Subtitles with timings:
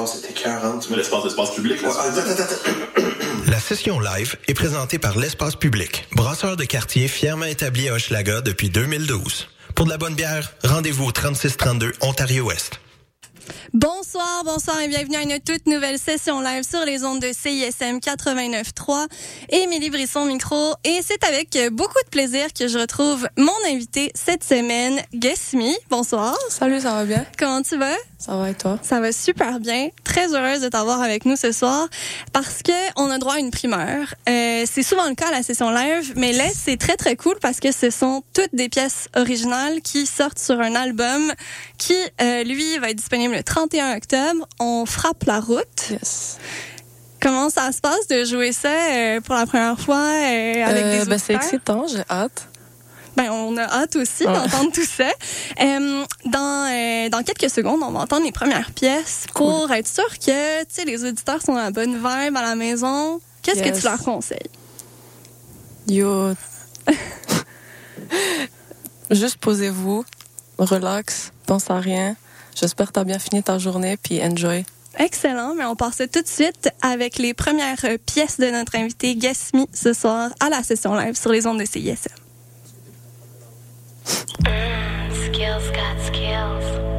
[0.00, 0.90] l'espace était 40.
[0.90, 3.08] Mais l'espace, l'espace public, là, Ouais, attends, attends, attends.
[3.46, 8.40] La session live est présentée par l'Espace Public, brasseur de quartier fièrement établi à Hochelaga
[8.40, 9.48] depuis 2012.
[9.74, 12.80] Pour de la bonne bière, rendez-vous au 3632 Ontario-Ouest.
[13.72, 17.98] Bonsoir, bonsoir et bienvenue à une toute nouvelle session live sur les ondes de CISM
[17.98, 19.06] 89.3.
[19.50, 24.44] Émilie Brisson micro et c'est avec beaucoup de plaisir que je retrouve mon invité cette
[24.44, 25.72] semaine, Guess Me.
[25.90, 26.36] Bonsoir.
[26.48, 27.26] Salut, ça va bien?
[27.38, 27.96] Comment tu vas?
[28.18, 28.78] Ça va et toi?
[28.82, 29.90] Ça va super bien.
[30.02, 31.88] Très heureuse de t'avoir avec nous ce soir
[32.32, 34.14] parce que on a droit à une primeur.
[34.28, 37.36] Euh, c'est souvent le cas à la session live, mais là c'est très très cool
[37.40, 41.32] parce que ce sont toutes des pièces originales qui sortent sur un album
[41.76, 44.46] qui euh, lui va être disponible le 31 octobre.
[44.58, 45.90] On frappe la route.
[45.90, 46.38] Yes.
[47.20, 51.04] Comment ça se passe de jouer ça euh, pour la première fois euh, avec Euh,
[51.04, 52.46] des ben, c'est excitant, j'ai hâte.
[53.16, 54.32] Ben, on a hâte aussi Ouais.
[54.32, 55.08] d'entendre tout ça.
[55.60, 60.06] Euh, dans, euh, dans quelques secondes, on va entendre les premières pièces pour être sûr
[60.20, 63.20] que les auditeurs sont à la bonne vibe à la maison.
[63.42, 64.38] Qu'est-ce que tu leur conseilles?
[65.88, 66.34] Yo.
[69.10, 70.04] Juste posez-vous,
[70.58, 72.14] relax, pense à rien.
[72.60, 74.64] J'espère que t'as bien fini ta journée, puis enjoy.
[74.98, 79.52] Excellent, mais on passe tout de suite avec les premières pièces de notre invité Guess
[79.54, 82.08] Me ce soir à la session live sur les ondes de CISM.
[85.28, 86.97] Skills got skills.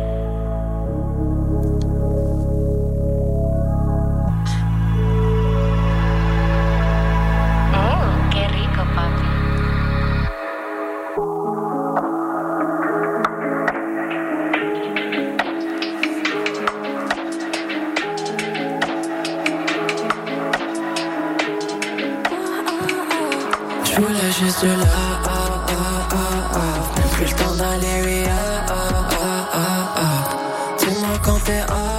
[24.39, 27.09] Juste la ah, ah, ah, ah.
[27.13, 30.77] Plus le temps d'aller ah, ah, ah, ah, ah.
[30.77, 31.98] Dis-moi quand t'es ah,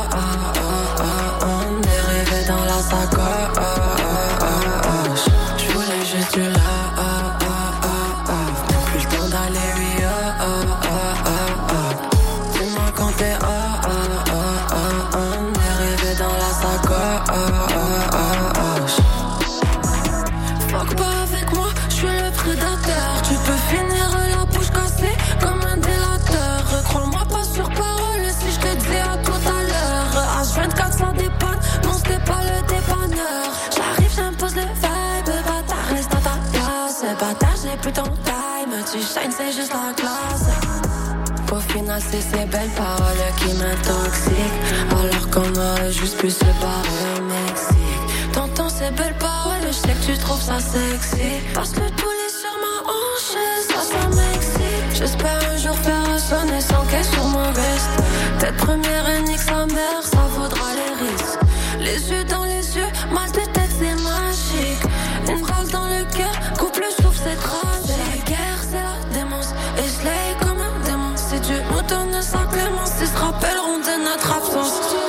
[37.93, 40.47] ton time, tu shines c'est juste la classe.
[41.53, 44.61] Au final, c'est ces belles paroles qui m'intoxiquent.
[44.93, 48.33] Alors qu'on aurait juste pu se barrer au Mexique.
[48.33, 51.41] T'entends ces belles paroles, je sais que tu trouves ça sexy.
[51.55, 53.37] Parce que tous les sur ma hanche,
[53.69, 54.95] ça, ça m'excite.
[54.95, 57.95] J'espère un jour faire sonner sans caisse sur mon veste.
[58.39, 61.41] Tête première et nique sa mère, ça vaudra les risques.
[61.81, 63.40] Les yeux dans les yeux, mal de
[71.91, 75.00] donne sa clémence, ils se rappelleront de notre absence.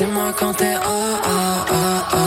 [0.00, 2.19] Dis-moi quand t'es ah, ah, ah, ah,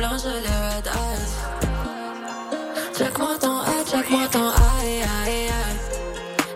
[0.00, 1.34] je les red eyes.
[2.96, 5.78] Check-moi ton eye, check-moi ton aïe, aïe, aïe.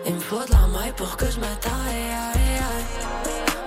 [0.05, 2.85] Il me faut de la maille pour que je me taille, aïe, aïe.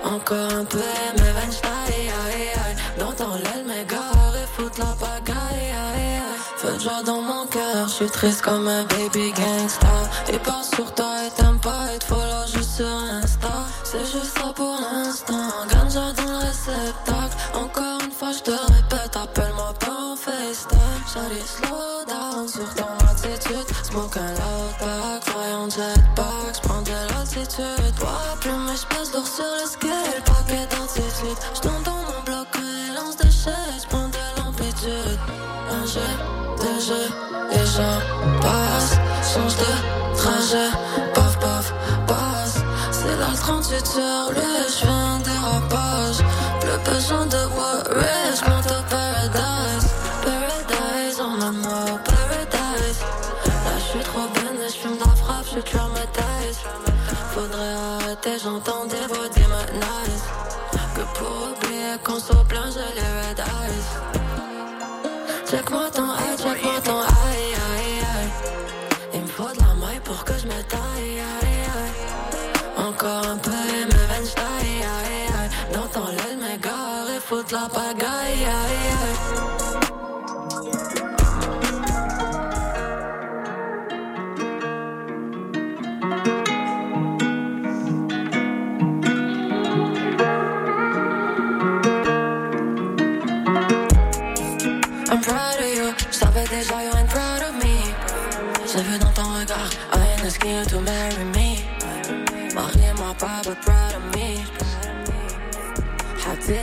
[0.03, 0.79] Encore un peu,
[1.17, 2.75] mes veines aïe, aïe.
[2.97, 6.37] Dans ton l'aile, mes gars, et foutre la pagaille, aïe, aïe.
[6.57, 9.87] Fais de joie dans mon cœur, je suis triste comme un baby gangsta.
[10.33, 13.65] Et pas sur toi, et t'aimes pas, et te follow juste sur Insta.
[13.83, 17.37] C'est juste ça pour l'instant, ganja dans le réceptacle.
[43.77, 46.21] je tire le chemin des rapages.
[46.61, 49.87] Plus besoin de worries, je monte au paradise.
[50.23, 52.99] Paradise, on a mort, paradise.
[53.65, 56.59] Là, je suis trop bonne, je fume de la frappe, je traumatise.
[57.33, 60.25] Faudrait arrêter, j'entends des voix démoniaques.
[60.95, 64.16] Que pour oublier qu'on se plaint, j'ai les red eyes.
[77.69, 78.96] papagaia.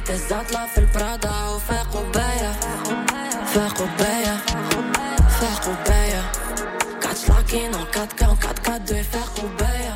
[0.04, 2.51] حطيت الزطلة في البرادا وفاق قباية
[3.46, 4.38] فاق قباية
[5.40, 6.31] فاق قباية
[7.04, 9.96] قعدت شلاكين en 4 4 4 4 2 فاق قباية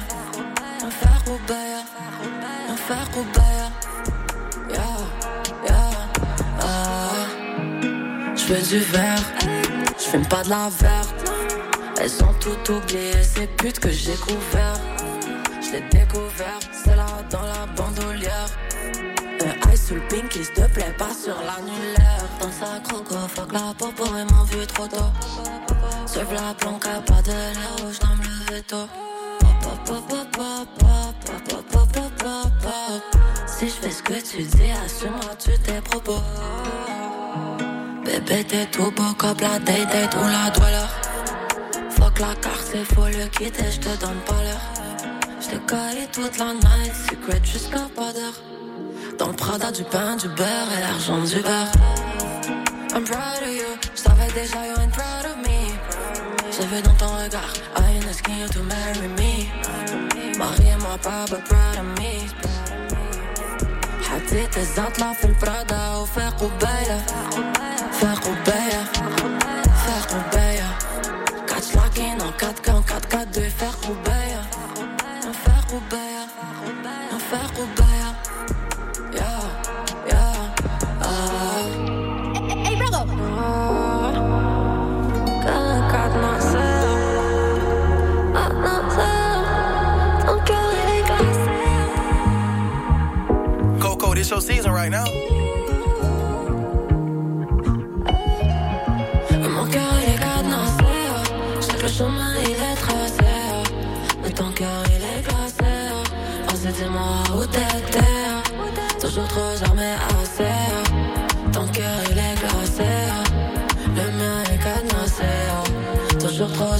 [1.02, 1.84] فاق قباية
[2.88, 3.70] فاق قباية
[4.70, 5.00] Yeah,
[5.68, 5.92] yeah,
[6.62, 7.28] ah.
[8.36, 9.24] J'fais du vert,
[10.00, 11.32] j'fume pas de la verte.
[12.00, 14.80] Elles ont tout oublié, ces putes que j'ai couvert.
[15.62, 16.27] J'l'ai découvert, c'est
[19.89, 23.73] sous le pink qui te plaît pas sur l'annulaire Dans sa croco, oh, fuck la
[23.79, 25.13] popo et m'en vu trop tôt.
[26.07, 28.87] Sauf la planca, pas de l'air rouge, non me lever tôt
[33.47, 36.23] Si je fais ce que tu dis, assume-moi-tu tes propos.
[38.05, 40.91] Bébé t'es tout beau comme la date ou la douleur
[41.91, 44.67] Fuck la carte, c'est faux, le quitter, je te donne pas l'heure.
[45.41, 48.48] Je te toute la night, secret jusqu'à pas d'heure.
[49.18, 51.72] Dans le Prada, du pain, du beurre et l'argent du beurre.
[52.96, 55.74] I'm proud of you, j'savais déjà you ain't proud of me.
[56.52, 59.50] J'ai vu dans ton regard, I ain't asking you to marry me.
[60.38, 62.30] Mariez-moi pas, but proud of me.
[64.14, 67.06] حطيت الزطلة في البرادا وفاق قباية
[67.92, 68.84] فاق قباية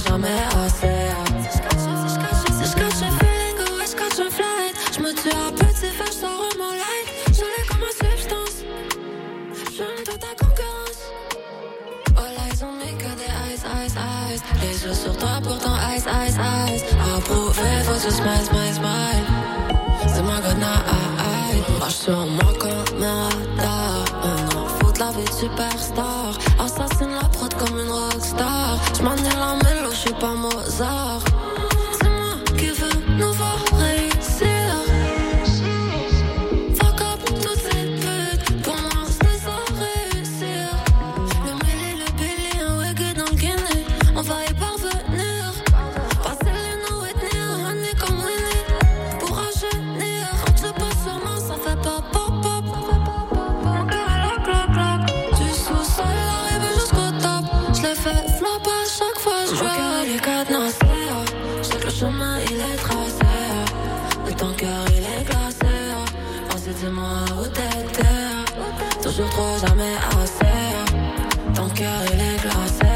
[0.07, 1.09] jamais assez
[1.53, 1.79] je cache,
[2.51, 5.91] si je je feeling oh, ouais, je cache un flight Je me tue à petit
[5.97, 8.57] feu, je sors mon life Je l'ai comme une substance.
[9.75, 11.01] J'aime toute ta concurrence.
[12.17, 16.03] All eyes on me que des eyes, eyes, eyes Les yeux sur toi pourtant eyes,
[16.07, 16.83] eyes, eyes
[17.17, 19.25] Approuvé, faut que smile, smile, smile.
[20.07, 24.05] C'est ma god night Marche sur moi comme un radar.
[24.23, 26.28] Un an fout la vie de superstar
[30.19, 31.28] pas Mozart
[60.83, 61.25] oh.
[61.63, 63.33] Je le chemin il est tracé.
[64.25, 65.75] Mais ton cœur il est glacé.
[66.49, 69.01] Vas-y dis-moi où t'étais.
[69.01, 70.57] Toujours trop jamais assez.
[71.55, 72.95] Ton cœur il est glacé.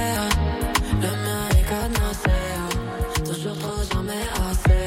[1.02, 2.40] Le mien est cadenassé.
[3.26, 4.84] Toujours trop jamais assez.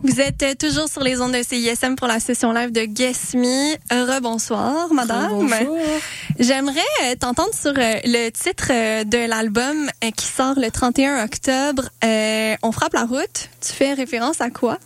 [0.00, 3.76] Vous êtes toujours sur les ondes de CISM pour la session live de Guess Me.
[3.90, 5.30] Rebonsoir, madame.
[5.30, 5.76] Bonjour.
[6.38, 11.88] J'aimerais euh, t'entendre sur euh, le titre euh, de l'album qui sort le 31 octobre.
[12.04, 13.48] Euh, On frappe la route.
[13.60, 14.78] Tu fais référence à quoi?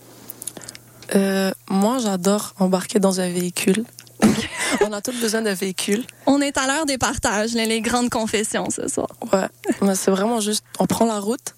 [1.15, 3.85] Euh, moi, j'adore embarquer dans un véhicule.
[4.81, 6.05] On a tous besoin d'un véhicule.
[6.27, 9.09] On est à l'heure des partages, les grandes confessions ce soir.
[9.33, 9.47] Ouais.
[9.83, 11.55] Mais c'est vraiment juste, on prend la route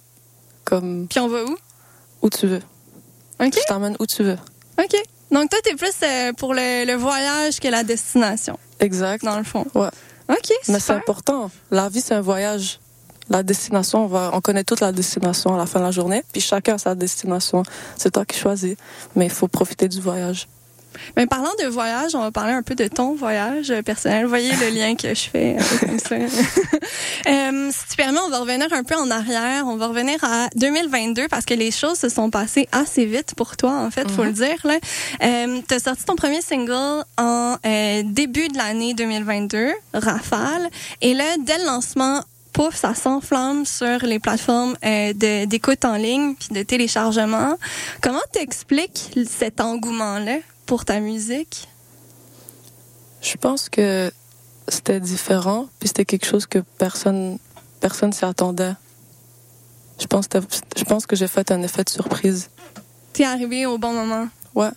[0.65, 1.57] comme Puis on va où?
[2.23, 2.63] où tu veux.
[3.41, 3.53] OK?
[3.55, 4.39] Je t'emmène où tu veux.
[4.83, 4.97] OK.
[5.31, 9.25] Donc toi, t'es plus euh, pour le, le voyage que la destination, Exact.
[9.25, 9.65] dans le fond.
[9.75, 9.89] Ouais.
[10.29, 11.51] OK, Mais c'est important.
[11.71, 12.81] La vie, c'est un voyage.
[13.31, 16.23] La destination, on, va, on connaît toute la destination à la fin de la journée,
[16.33, 17.63] puis chacun a sa destination.
[17.97, 18.77] C'est toi qui choisis,
[19.17, 20.47] mais il faut profiter du voyage.
[21.17, 24.25] Mais parlant de voyage, on va parler un peu de ton voyage personnel.
[24.25, 26.17] Vous voyez le lien que je fais euh, comme ça.
[27.27, 29.65] Euh, si tu permets, on va revenir un peu en arrière.
[29.67, 33.57] On va revenir à 2022 parce que les choses se sont passées assez vite pour
[33.57, 34.59] toi, en fait, faut le dire.
[34.65, 34.79] Là.
[35.23, 40.69] Euh, tu as sorti ton premier single en euh, début de l'année 2022, Rafale.
[41.01, 42.23] Et là, dès le lancement,
[42.53, 47.57] pouf, ça s'enflamme sur les plateformes euh, d'écoute en ligne puis de téléchargement.
[48.01, 50.39] Comment t'expliques cet engouement-là?
[50.67, 51.69] Pour ta musique?
[53.21, 54.13] Je pense que
[54.69, 57.39] c'était différent, puis c'était quelque chose que personne
[57.81, 58.73] personne s'y attendait.
[60.01, 60.27] Je pense,
[60.77, 62.49] je pense que j'ai fait un effet de surprise.
[63.13, 64.29] T'es arrivé au bon moment.
[64.55, 64.71] Ouais.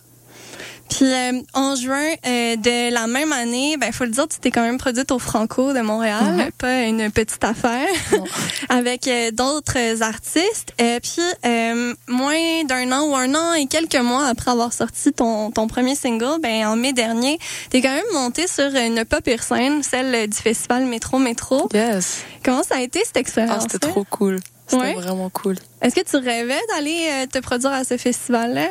[0.98, 4.50] Puis euh, en juin euh, de la même année, ben faut le dire, tu t'es
[4.50, 7.86] quand même produite au Franco de Montréal, pas une petite affaire,
[8.68, 10.72] avec euh, d'autres artistes.
[10.80, 15.12] Et puis euh, moins d'un an ou un an et quelques mois après avoir sorti
[15.12, 17.38] ton, ton premier single, ben en mai dernier,
[17.70, 21.68] t'es quand même monté sur une pop scène, celle du festival Métro Métro.
[21.72, 22.24] Yes.
[22.42, 24.40] Comment ça a été cette Ah, expérience c'était trop cool.
[24.66, 24.94] C'était Ouais.
[24.94, 25.54] vraiment cool.
[25.80, 28.66] Est-ce que tu rêvais d'aller euh, te produire à ce festival-là?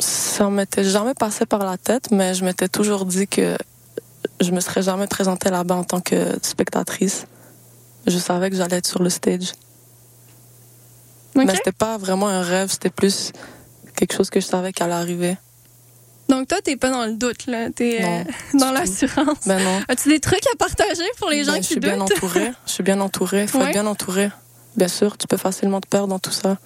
[0.00, 3.56] Ça m'était jamais passé par la tête, mais je m'étais toujours dit que
[4.40, 7.26] je me serais jamais présentée là-bas en tant que spectatrice.
[8.06, 9.52] Je savais que j'allais être sur le stage.
[11.36, 11.44] Ok.
[11.46, 13.32] Mais c'était pas vraiment un rêve, c'était plus
[13.94, 15.36] quelque chose que je savais qu'elle allait arriver.
[16.28, 17.70] Donc toi, t'es pas dans le doute, là.
[17.70, 18.24] T'es euh,
[18.58, 19.46] dans l'assurance.
[19.46, 19.80] Ben non.
[19.88, 22.12] As-tu des trucs à partager pour les gens Ben, qui je suis bien doutent?
[22.12, 22.52] entourée.
[22.66, 23.42] Je suis bien entourée.
[23.42, 23.64] Il faut Ouais.
[23.66, 24.30] être bien entouré.
[24.76, 26.56] Bien sûr, tu peux facilement te perdre dans tout ça.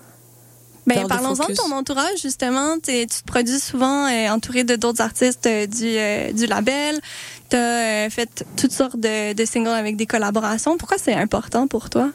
[0.86, 2.78] Ben, parlons-en de ton entourage, justement.
[2.78, 7.00] T'es- tu te produis souvent euh, entouré de d'autres artistes euh, du, euh, du label.
[7.48, 10.76] Tu as fait toutes sortes de, de singles avec des collaborations.
[10.76, 12.10] Pourquoi c'est important pour toi?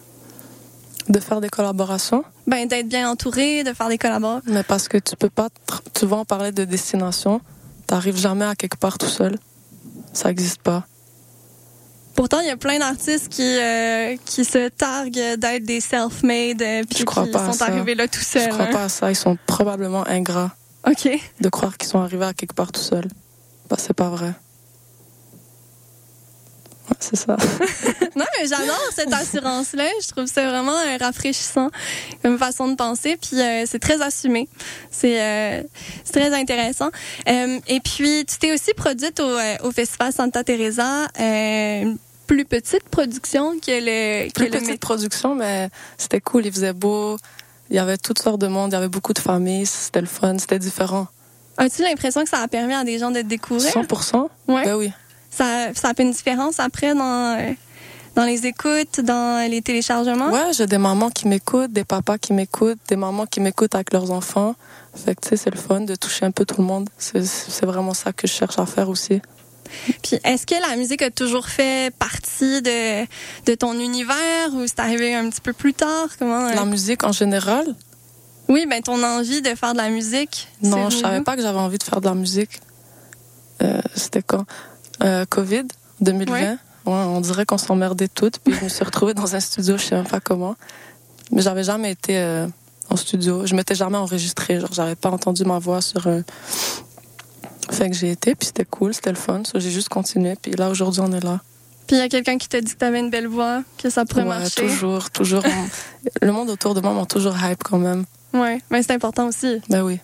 [1.09, 4.43] De faire des collaborations, Ben, d'être bien entouré, de faire des collaborations.
[4.53, 5.47] mais parce que tu peux pas.
[6.03, 7.41] vas en parler de destination,
[7.87, 9.39] t'arrives jamais à quelque part tout seul.
[10.13, 10.85] Ça n'existe pas.
[12.19, 16.83] Pourtant, il y a plein d'artistes qui, euh, qui se targuent d'être des self-made euh,
[16.83, 18.49] puis Je crois qui pas sont arrivés là tout Je seuls.
[18.49, 18.73] crois hein.
[18.73, 19.09] pas à ça.
[19.09, 20.51] Ils sont probablement ingrats
[20.85, 21.07] OK.
[21.39, 23.07] de croire qu'ils sont arrivés à quelque part tout seuls.
[23.69, 24.33] Bah, c'est pas vrai.
[26.89, 27.37] Ouais, c'est ça.
[28.17, 29.85] Non, mais j'adore cette assurance-là.
[30.01, 31.69] Je trouve ça vraiment euh, rafraîchissant
[32.21, 33.15] comme façon de penser.
[33.15, 34.49] Puis euh, c'est très assumé.
[34.91, 35.63] C'est euh,
[36.11, 36.89] très intéressant.
[37.25, 41.07] Et puis, tu t'es aussi produite au, au Festival Santa Teresa.
[42.29, 46.45] Plus petite production que le, Plus petite production, mais c'était cool.
[46.45, 47.17] Il faisait beau.
[47.71, 48.69] Il y avait toutes sortes de monde.
[48.69, 49.65] Il y avait beaucoup de familles.
[49.65, 50.37] C'était le fun.
[50.37, 51.07] C'était différent.
[51.57, 53.73] As-tu l'impression que ça a permis à des gens de te découvrir?
[53.73, 54.29] 100%?
[54.47, 54.63] Ouais.
[54.63, 54.91] Ben oui.
[55.31, 57.51] Ça, ça a fait une différence après dans, euh,
[58.15, 60.29] dans les écoutes, dans les téléchargements?
[60.29, 63.91] Ouais, j'ai des mamans qui m'écoutent, des papas qui m'écoutent, des mamans qui m'écoutent avec
[63.91, 64.53] leurs enfants.
[64.93, 66.89] Fait que, tu sais, c'est le fun de toucher un peu tout le monde.
[66.99, 69.19] C'est vraiment ça que je cherche à faire aussi.
[70.03, 73.05] Puis est-ce que la musique a toujours fait partie de,
[73.45, 76.07] de ton univers ou c'est arrivé un petit peu plus tard?
[76.17, 77.65] Comment euh, La musique en général,
[78.47, 80.47] Oui, ben ton envie de faire de la musique.
[80.61, 82.59] non, je savais pas que j'avais envie de faire de la musique.
[83.61, 84.45] Euh, C'était quand?
[85.03, 85.63] Euh, Covid
[86.01, 86.33] 2020.
[86.33, 86.47] Ouais.
[86.85, 88.39] Ouais, on dirait qu'on s'emmerdait toutes.
[88.39, 90.55] Puis je me suis retrouvée dans un studio, je sais même pas comment.
[91.31, 92.17] Mais j'avais jamais été
[92.89, 93.45] en studio.
[93.45, 94.59] Je m'étais jamais enregistrée.
[94.59, 96.07] Genre, j'avais pas entendu ma voix sur.
[97.71, 99.43] Fait que j'ai été, puis c'était cool, c'était le fun.
[99.45, 100.35] So, j'ai juste continué.
[100.41, 101.39] Puis là, aujourd'hui, on est là.
[101.87, 104.05] Puis il y a quelqu'un qui t'a dit que t'avais une belle voix, que ça
[104.05, 104.61] pourrait Ouais, marcher.
[104.61, 105.43] toujours, toujours.
[106.21, 108.05] le monde autour de moi m'a toujours hype quand même.
[108.33, 109.59] Ouais, ben c'est important aussi.
[109.69, 109.99] Ben oui.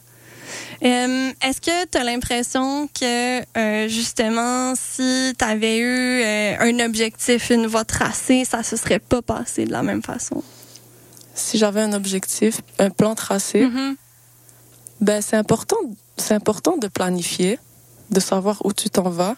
[0.84, 6.80] Euh, Est-ce que tu as l'impression que euh, justement, si tu avais eu euh, un
[6.86, 10.44] objectif, une voie tracée, ça se serait pas passé de la même façon?
[11.36, 13.96] Si j'avais un objectif, un plan tracé, Mhm.
[15.02, 15.78] ben c'est important,
[16.18, 17.60] c'est important de planifier,
[18.10, 19.36] de savoir où tu t'en vas,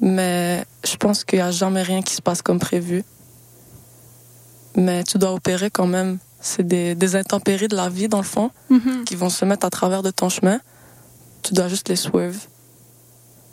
[0.00, 3.04] mais je pense qu'il n'y a jamais rien qui se passe comme prévu.
[4.74, 6.18] Mais tu dois opérer quand même.
[6.40, 9.04] C'est des, intempéries de la vie, dans le fond, mm-hmm.
[9.04, 10.60] qui vont se mettre à travers de ton chemin.
[11.42, 12.38] Tu dois juste les swerve.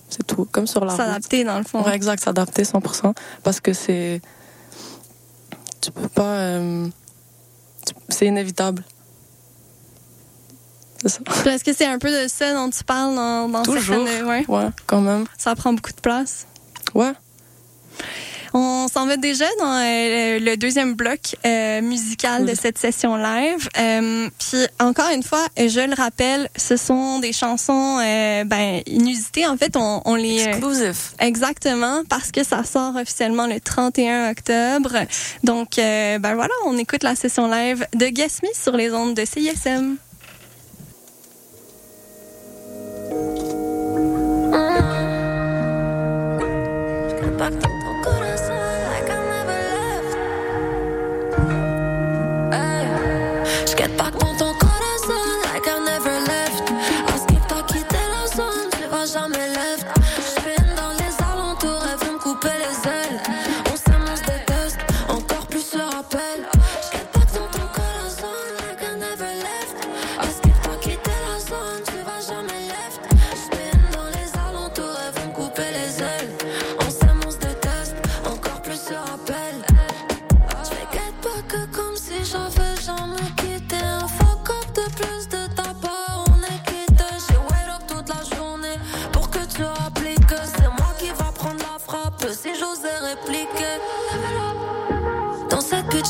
[0.09, 1.81] C'est tout, comme sur la S'adapter, dans le fond.
[1.83, 3.15] Ouais, exact, s'adapter 100%.
[3.41, 4.21] Parce que c'est...
[5.81, 6.35] Tu peux pas...
[6.35, 6.87] Euh,
[8.09, 8.83] c'est inévitable
[11.09, 11.47] c'est.
[11.47, 14.25] Est-ce que c'est un peu de ça dont tu parles dans, dans Toujours, certaines...
[14.25, 14.45] ouais.
[14.47, 15.25] ouais, quand même.
[15.37, 16.45] Ça prend beaucoup de place.
[16.93, 17.13] Ouais.
[18.55, 23.67] On s'en va déjà dans euh, le deuxième bloc euh, musical de cette session live.
[23.79, 29.47] Euh, puis encore une fois, je le rappelle, ce sont des chansons ben, inusitées.
[29.47, 30.43] En fait, on, les...
[30.43, 31.13] Exclusif.
[31.19, 34.97] exactement, parce que ça sort officiellement le 31 octobre.
[35.43, 39.25] Donc, ben voilà, on écoute la session live de Guess Me sur les ondes de
[39.25, 39.97] CISM.
[43.13, 43.62] Música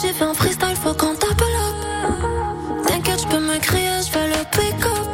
[0.03, 1.65] j'ai fait un freestyle, faut qu'on tape là.
[2.85, 5.07] T'inquiète, je peux me crier, je vais le pick up.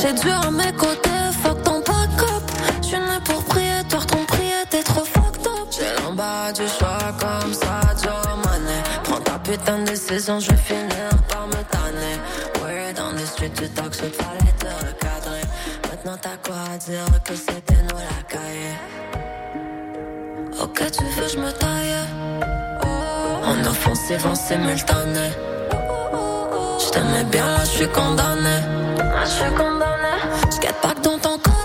[0.00, 1.10] J'ai dû à mes côtés,
[1.42, 2.42] fuck ton pack up.
[2.82, 5.68] Je suis né pour prier, toi ton prier, t'es trop fucked up.
[5.72, 8.78] J'ai l'embarras du choix comme ça, Joe Mané.
[9.02, 12.16] Prends ta putain de saison, je vais finir par me tanner.
[12.62, 15.42] Ouais, dans les streets, tu toques, je fallait te recadrer.
[15.90, 18.76] Maintenant, t'as quoi à dire que c'était nous la cahier?
[20.62, 22.75] Ok, tu veux, je me taille?
[23.58, 24.76] On doit foncer, foncer, mais
[26.78, 28.60] Je t'aimais bien, moi je suis condamné.
[28.98, 30.14] Moi je suis condamné.
[30.50, 31.55] Je pas que dans ton camp.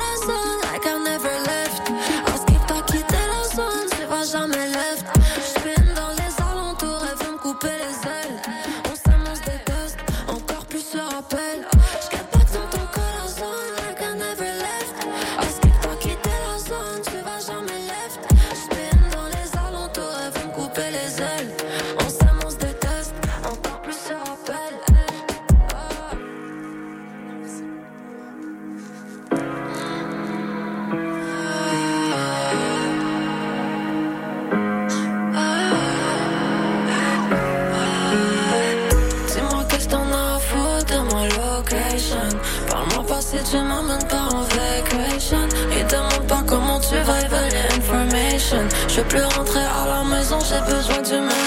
[50.39, 51.40] j'ai besoin de me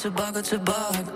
[0.00, 1.07] tu bugs, tu bugs, tu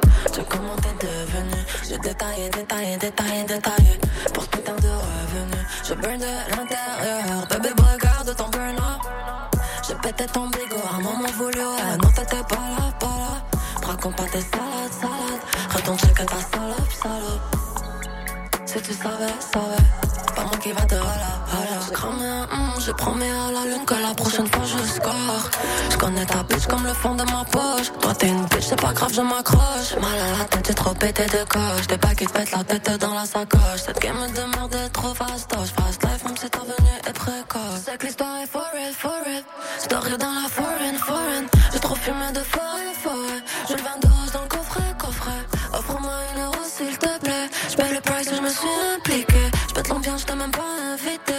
[23.12, 25.50] j'ai promis à la lune que la prochaine fois je score.
[25.90, 27.92] Je connais ta bitch comme le fond de ma poche.
[28.00, 29.94] Toi t'es une bitch, c'est pas grave, je m'accroche.
[30.00, 31.86] Mal à la tête, j'ai trop pété de coche.
[31.88, 33.82] Des pas qui te pètent la tête dans la sacoche.
[33.86, 35.72] Cette game de merde est trop fastoche.
[35.76, 37.82] Fast life, même si ta venue est précoce.
[37.84, 39.44] C'est que l'histoire est for it, for it.
[39.78, 41.46] Story dans la foreign, foreign.
[41.72, 43.42] J'ai trop fumé de forêt, forêt.
[43.68, 45.42] Je le 22 rose dans le coffret, coffret.
[45.74, 47.48] Offre-moi une euro s'il te plaît.
[47.70, 49.42] J'paie le price où je me suis impliqué.
[49.68, 51.34] J'pète l'ambiance, j't'ai même pas invité.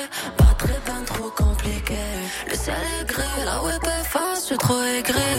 [4.14, 5.34] Face, j'suis trop aigri.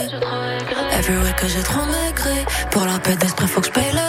[0.99, 2.39] Every week que j'ai trop maigri.
[2.71, 4.04] Pour la paix d'esprit, faut que j'paye le prix.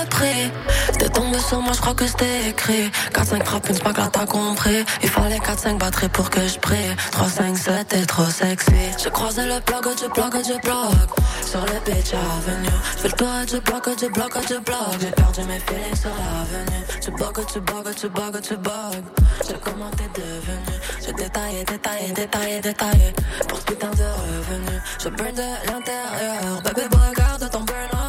[1.46, 2.90] Sur moi, j'crois que c'était écrit.
[3.12, 4.84] 4-5 frappes, une smack là, t'as compris.
[5.00, 6.90] Il fallait 4-5 batteries pour que j'prie.
[7.12, 8.72] 3-5-7, t'es trop sexy.
[9.00, 11.08] J'ai croisé le blog du blog du blog.
[11.44, 12.68] Sur le beach avenue.
[12.98, 15.00] J'fais le tour du bloc du bloc du bloc.
[15.00, 16.82] J'ai perdu mes feelings sur l'avenue.
[17.00, 19.04] Tu bugs, tu bugs, tu bugs, tu bugs.
[19.46, 20.74] J'ai comment t'es devenu.
[21.00, 23.14] J'ai détaillé, détaillé, détaillé, détaillé.
[23.48, 24.80] Pour ce putain de revenu.
[24.98, 26.62] Je burn de l'intérieur.
[26.64, 28.05] Bébé, regarde ton burn.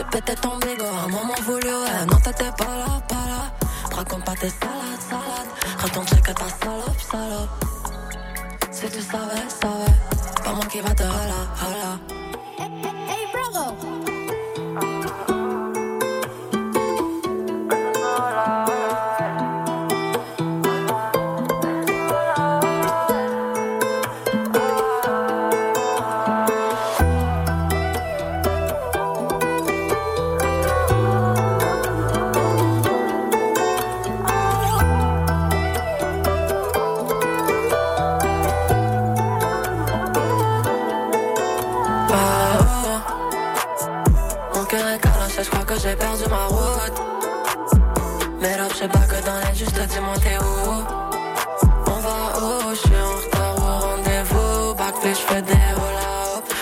[0.00, 2.06] J'ai pété ton bigot, un moment voulu, ouais.
[2.10, 3.52] Non, t'étais pas là, pas là.
[3.94, 5.52] Raconte pas tes salades, salades.
[5.82, 7.50] Retourne checker ta salope, salope.
[8.70, 10.42] Si tu savais, savais.
[10.42, 11.98] Pas moi qui va te hola, hola.
[46.20, 47.00] Perdu ma route.
[48.40, 50.84] Mais là, je sais pas que dans les juste dis-moi t'es où?
[51.86, 54.74] On va où, je suis en retard au rendez-vous?
[54.74, 55.98] Backflip, je fais des roll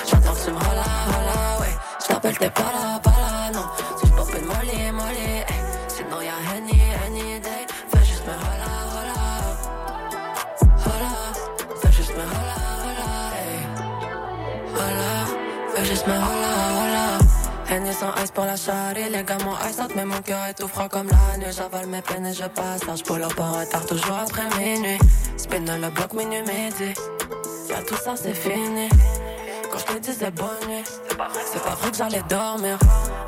[0.07, 1.75] J'attends que tu me rolla, rolla, ouais.
[2.01, 3.66] Je t'appelle, t'es pas là, pas là, non.
[3.99, 5.61] Si je pop une molly, molly, hey.
[5.88, 7.66] Sinon y'a Henny, Henny Day.
[7.90, 9.21] Fais juste me rolla, rolla.
[10.85, 11.14] Rolla,
[11.81, 13.59] fais juste me rolla, rolla, hey.
[14.75, 15.12] Hola,
[15.75, 16.38] fais juste me hola, hola.
[17.99, 20.89] Sans ice pour la charrie, les gars mon ice mais mon cœur est tout froid
[20.89, 21.53] comme la nuit.
[21.53, 24.99] J'avale mes peines et je passe, je pour le en retard toujours après minuit.
[25.37, 26.95] Spin dans le bloc minuit midi,
[27.69, 28.89] y'a tout ça c'est fini.
[29.71, 30.85] Quand je te disais bonne nuit,
[31.51, 32.79] c'est pas vrai que j'allais dormir.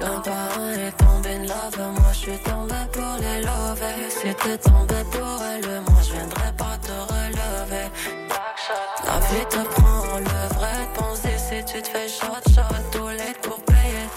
[0.00, 4.08] L'un par un est tombé in love, moi je suis tombé pour les lover.
[4.08, 7.90] Si t'es tombé pour elle, moi je viendrai pas te relever.
[9.04, 13.34] La vie te prend le vrai pense si tu te fais shot shot tout les
[13.42, 13.59] pour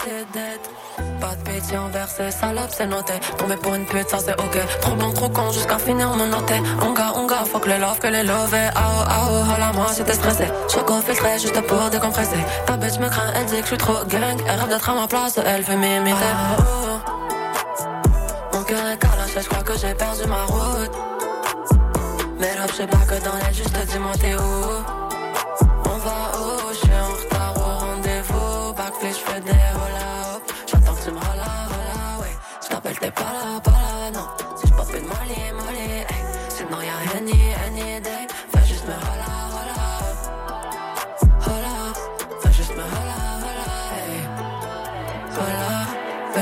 [0.04, 0.70] tes dettes.
[1.20, 3.14] Pas de pitié envers ces salopes, c'est noté.
[3.38, 4.58] Tomber pour une pute, ça c'est ok.
[4.82, 6.56] Trop bon, trop con, jusqu'à finir mon noté.
[6.82, 8.56] On gars, on gars, faut que les love, que les love.
[8.76, 10.46] Ah oh, ah oh, hola, moi j'étais stressé.
[10.72, 12.44] Choco filtré, juste pour décompresser.
[12.66, 14.38] Ta bitch me craint, elle dit que je suis trop gang.
[14.48, 16.18] Elle rêve d'être à ma place, elle fait m'imiter.
[16.22, 18.54] Ah, oh.
[18.54, 20.92] Mon cœur est calaché, je crois que j'ai perdu ma route.
[22.40, 25.13] Mais là, je sais pas que dans les juste dis-moi t'es où.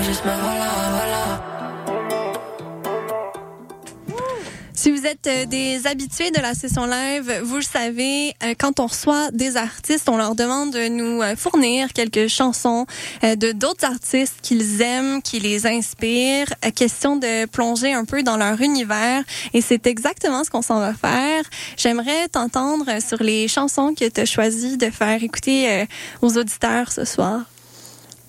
[0.10, 1.52] Me rolla, rolla.
[4.74, 8.80] Si vous êtes euh, des habitués de la session live, vous le savez, euh, quand
[8.80, 12.88] on reçoit des artistes, on leur demande de nous euh, fournir quelques chansons
[13.22, 16.48] de d'autres artistes qu'ils aiment, qui les inspirent.
[16.76, 19.24] Question de plonger un peu dans leur univers.
[19.54, 21.44] Et c'est exactement ce qu'on s'en va faire.
[21.78, 25.86] J'aimerais t'entendre sur les chansons que tu as choisi de faire écouter
[26.24, 27.42] aux auditeurs ce soir.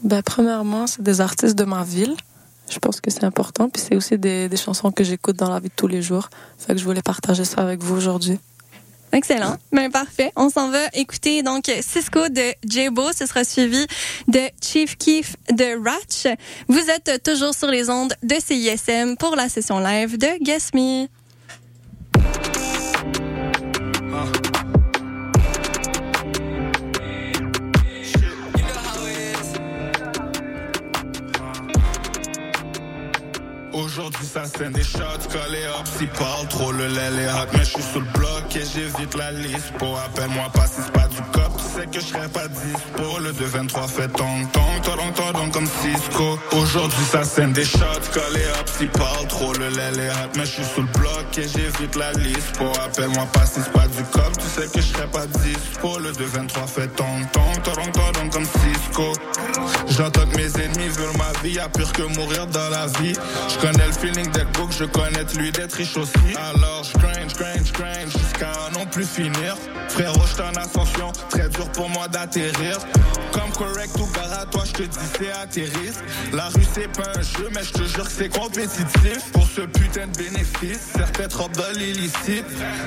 [0.02, 2.16] Ben, premièrement, c'est des artistes de ma ville.
[2.70, 3.68] Je pense que c'est important.
[3.68, 6.28] Puis c'est aussi des, des chansons que j'écoute dans la vie de tous les jours.
[6.58, 8.38] Fait que je voulais partager ça avec vous aujourd'hui.
[9.12, 9.58] Excellent.
[9.72, 10.32] Ben, parfait.
[10.36, 13.12] On s'en va écouter donc Cisco de J-Bo.
[13.12, 13.86] Ce sera suivi
[14.26, 16.34] de Chief Keef de Ratch.
[16.68, 21.08] Vous êtes toujours sur les ondes de CISM pour la session live de Guess Me.
[33.92, 35.86] Aujourd'hui ça scène des shots collés up.
[35.98, 37.46] Si parle trop le lait les hot.
[37.52, 39.70] Mais je suis sous le bloc et j'évite la liste.
[39.78, 41.01] Pour appelle-moi pas si c'est pas
[41.72, 43.18] sais que je serai pas dispo.
[43.20, 46.38] Le 2-23 fait tong tong Tong tong tong comme Cisco.
[46.52, 50.44] Aujourd'hui ça scène des shots collés up Si parle trop le lait les hot Mais
[50.44, 52.52] je suis sous le bloc et j'évite la liste.
[52.58, 55.98] Pour appelle-moi pas si c'est pas du cop Tu sais que je serai pas dispo.
[55.98, 59.12] Le 2-23 fait tong tong Tong tong tong comme Cisco.
[59.88, 63.12] J'entends que mes ennemis veulent ma vie Y'a pire que mourir dans la vie.
[63.48, 66.34] Je connais le feeling d'être book, je connais lui d'être riche aussi.
[66.36, 69.56] Alors je grind, je grind jusqu'à non plus finir.
[69.88, 72.78] Frérot, je en ascension, très dur pour moi d'atterrir.
[73.32, 74.08] Comme correct ou
[74.42, 76.04] à toi, je te dis c'est à tes risques.
[76.32, 79.32] La rue c'est pas un jeu, mais je te jure que c'est compétitif.
[79.32, 82.44] Pour ce putain de bénéfice, certaines trop de l'illicite.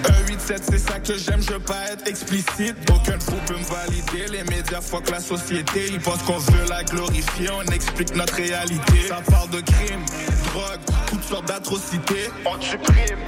[0.07, 2.75] Un 8-7, c'est ça que j'aime, je veux pas être explicite.
[2.91, 5.87] Aucun fou peut me valider, les médias que la société.
[5.91, 9.07] Ils pensent qu'on veut la glorifier, on explique notre réalité.
[9.07, 10.05] Ça parle de crime,
[10.53, 12.29] drogue, toutes sortes d'atrocités.
[12.45, 13.19] On supprime,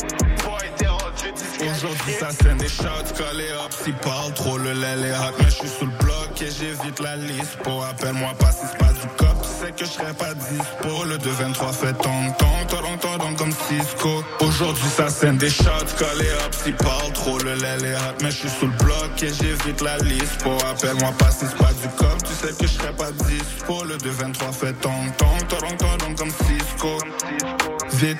[0.43, 1.06] pas rendu
[1.59, 3.71] Aujourd'hui ça scène des shots collés up.
[3.83, 6.99] Si parle trop le lait les hot Mais je suis sous le bloc et j'évite
[6.99, 7.57] la liste.
[7.63, 11.03] Pour appelle-moi pas si c'est pas du cop sais que je serai pas dispo.
[11.05, 14.23] Le 2-23 fait tong tong tong tong comme Cisco.
[14.41, 16.53] Aujourd'hui ça scène des shots collés up.
[16.63, 19.81] Si parle trop le lait les hot Mais je suis sous le bloc et j'évite
[19.81, 20.37] la liste.
[20.43, 23.83] Pour appelle-moi pas si c'est pas du cop Tu sais que je serai pas dispo.
[23.83, 26.97] Le 2-23 fait tong tong tong tong comme Cisco.
[27.93, 28.17] Vite,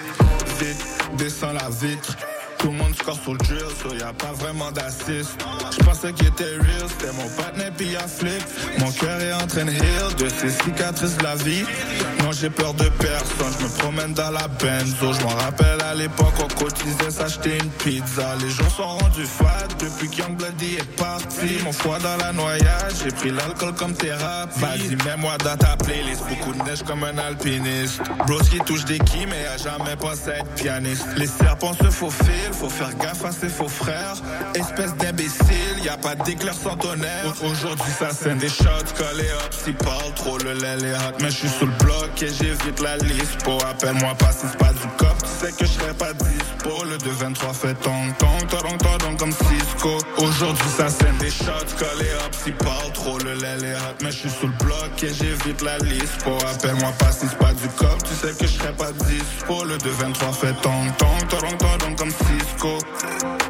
[0.60, 0.86] vite,
[1.18, 2.18] descends la vitre
[2.58, 5.38] tout le monde score sur le drill, so y a pas vraiment d'assist.
[5.72, 8.42] Je pensais qu'il était real, c'était mon partner puis y'a flip.
[8.80, 11.64] Mon cœur est en train de heal de ces cicatrices de la vie.
[12.24, 15.14] Moi j'ai peur de personne, je me promène dans la benzo.
[15.14, 18.36] Je m'en rappelle à l'époque on cotisait s'acheter une pizza.
[18.42, 21.60] Les jours sont rendus fat depuis qu'Young Bloody est parti.
[21.64, 24.60] Mon foie dans la noyade, j'ai pris l'alcool comme thérapie.
[24.60, 28.02] Vas-y, mets-moi dans ta playlist, beaucoup de neige comme un alpiniste.
[28.26, 31.06] Bros qui touche des qui mais y'a jamais pensé être pianiste.
[31.18, 34.16] Les serpents se faufilent faut faire gaffe à ses faux frères.
[34.54, 37.34] Espèce d'imbécile, y a pas d'éclair sans tonnerre.
[37.44, 39.52] Aujourd'hui, ça scène des shots collés up.
[39.52, 41.18] Si parle trop le lait les hot.
[41.22, 43.44] Mais je suis sous le bloc et j'évite la liste.
[43.44, 45.16] Pour appelle-moi pas si c'est pas du cop.
[45.24, 46.84] Tu sais que je serai pas dispo.
[46.86, 49.98] Le 2-23 fait tong tong tong tong tong comme Cisco.
[50.18, 52.34] Aujourd'hui, ça scène des shots collés up.
[52.44, 53.96] Si parle trop le lait les hot.
[54.02, 56.24] Mais je suis sous le bloc et j'évite la liste.
[56.24, 58.04] Pour appelle-moi pas si c'est pas du cop.
[58.04, 59.64] Tu sais que je serai pas dispo.
[59.66, 62.37] Le 2-23 fait tong tong tong tong tong comme Cisco.
[62.38, 63.47] disco.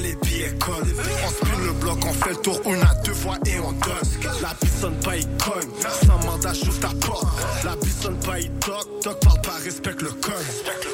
[0.00, 0.52] Les billets.
[0.68, 4.40] On spin le bloc, on fait le tour une à deux fois et on donne.
[4.40, 5.70] La bite sonne pas, il cogne.
[6.06, 7.26] Sans mandat, j'ouvre ta porte.
[7.64, 8.88] La bite sonne pas, il toque.
[9.04, 10.32] Doc parle pas, respecte le code.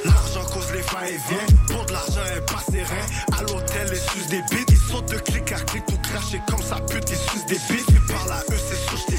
[0.04, 1.74] L'argent cause les va-et-vient.
[1.74, 3.38] Pour de l'argent, elle pas serein.
[3.38, 4.70] À l'hôtel, ils sucent des bites.
[4.70, 7.86] Ils sautent de clic à clic, tout craché comme ça pute, ils sucent des bites.
[7.86, 9.18] Tu parles à eux, c'est sûr, j't'ai.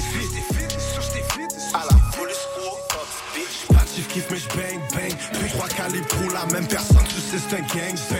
[1.72, 3.66] À la police ou au cops, bitch?
[3.68, 5.14] Pas de chiffre mais j'bang bang.
[5.32, 7.88] Puis trois calibres pour la même personne, tu sais, c'est un gangbang.
[8.10, 8.19] Maintenant,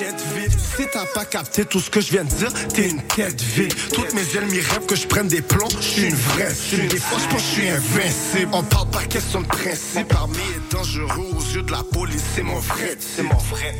[0.00, 3.74] Si t'as pas capté tout ce que je viens de dire, t'es une tête vide.
[3.92, 6.88] Toutes mes ennemis rêvent que je prenne des plombs, je suis une vraie cible.
[6.88, 8.50] Des fois, je suis invincible.
[8.52, 10.08] On parle pas question de principe.
[10.08, 13.74] Parmi est dangereux aux yeux de la police, c'est mon vrai, c'est mon vrai.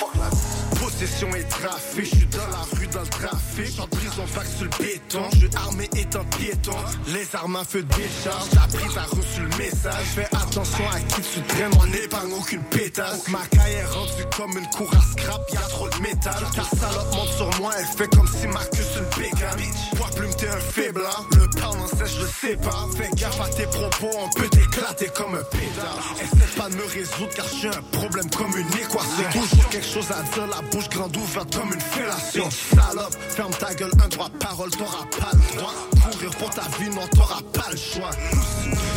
[0.00, 0.71] Fuck la
[1.02, 3.80] Possession et trafic, je suis dans la rue dans le trafic.
[3.80, 4.22] En prison,
[4.56, 5.22] sur le béton.
[5.36, 6.76] Je armé étant piéton.
[7.08, 10.04] Les armes à feu décharge, la prise a reçu le message.
[10.14, 13.26] Fais attention à qui tu traînes, on n'épargne aucune pétasse.
[13.28, 16.44] Ma caille est rendue comme une cour à scrap, y'a trop de métal.
[16.54, 19.58] Ta salope monte sur moi, elle fait comme si Marcus une bégane.
[19.96, 21.24] Poids plume, t'es un faible, hein.
[21.32, 22.86] Le temps je sais pas.
[22.96, 26.14] Fais gaffe à tes propos, on peut t'éclater comme un pétard.
[26.20, 29.30] Essaie pas de me résoudre car j'ai un problème comme une équation.
[29.32, 32.48] Toujours quelque chose à dire, la bouche grande ouverte comme une fellation.
[32.50, 35.74] Salope, ferme ta gueule, un droit de parole, t'auras pas le droit.
[36.12, 38.10] Courir pour ta vie, non, t'auras pas le choix.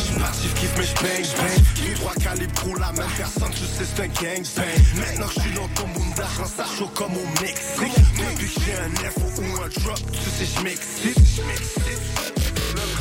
[0.00, 1.86] J'suis passif, kiffe, mais j'bang, bang.
[1.86, 4.64] Les trois calibres roulent la même personne, tu sais, c'est un gangbang.
[4.96, 7.96] Maintenant que j'suis dans ton bunda, j'rends ça chaud comme au Mexique.
[8.16, 11.16] Depuis que j'ai un F ou un drop, tu sais, j'm'excite.
[11.16, 12.15] Le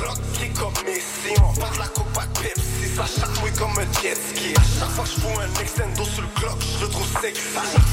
[0.06, 4.02] Glock qui comme Messi, on part de la coupe à Pepsi, ça chatouille comme un
[4.02, 4.54] jet ski.
[4.56, 7.42] À chaque fois que je fous un extendo sur le Glock, je le trouve sexy.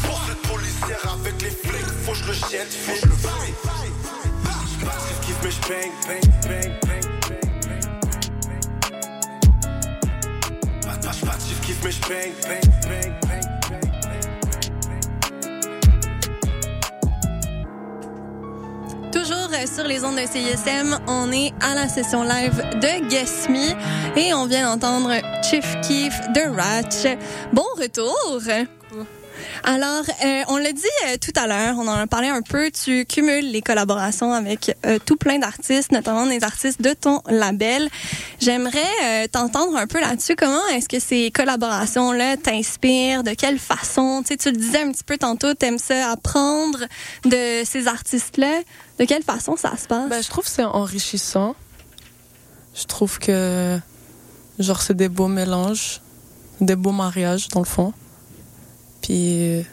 [0.05, 3.55] Poursuite policière avec les flics, faut que je le jette, que je le fouille.
[4.85, 7.51] Passif, kiffe, j'bang, bang, bang, bang, bang,
[10.85, 11.01] bang.
[11.25, 13.12] Passif, kiffe, mais bang, bang, bang,
[19.67, 24.33] sur les ondes de CISM, on est à la session live de Guess Me et
[24.33, 25.13] on vient d'entendre
[25.43, 27.19] Chief Keef de Ratch.
[27.53, 28.41] Bon retour!
[29.65, 32.71] Alors, euh, on l'a dit euh, tout à l'heure, on en a parlé un peu,
[32.71, 37.89] tu cumules les collaborations avec euh, tout plein d'artistes, notamment des artistes de ton label.
[38.41, 40.35] J'aimerais t'entendre un peu là-dessus.
[40.37, 43.23] Comment est-ce que ces collaborations-là t'inspirent?
[43.23, 44.23] De quelle façon?
[44.27, 46.79] Tu tu le disais un petit peu tantôt, t'aimes ça apprendre
[47.25, 48.61] de ces artistes-là.
[48.99, 50.09] De quelle façon ça se passe?
[50.09, 51.55] Ben, je trouve que c'est enrichissant.
[52.75, 53.79] Je trouve que,
[54.59, 56.01] genre, c'est des beaux mélanges,
[56.61, 57.93] des beaux mariages, dans le fond.
[59.03, 59.65] Puis,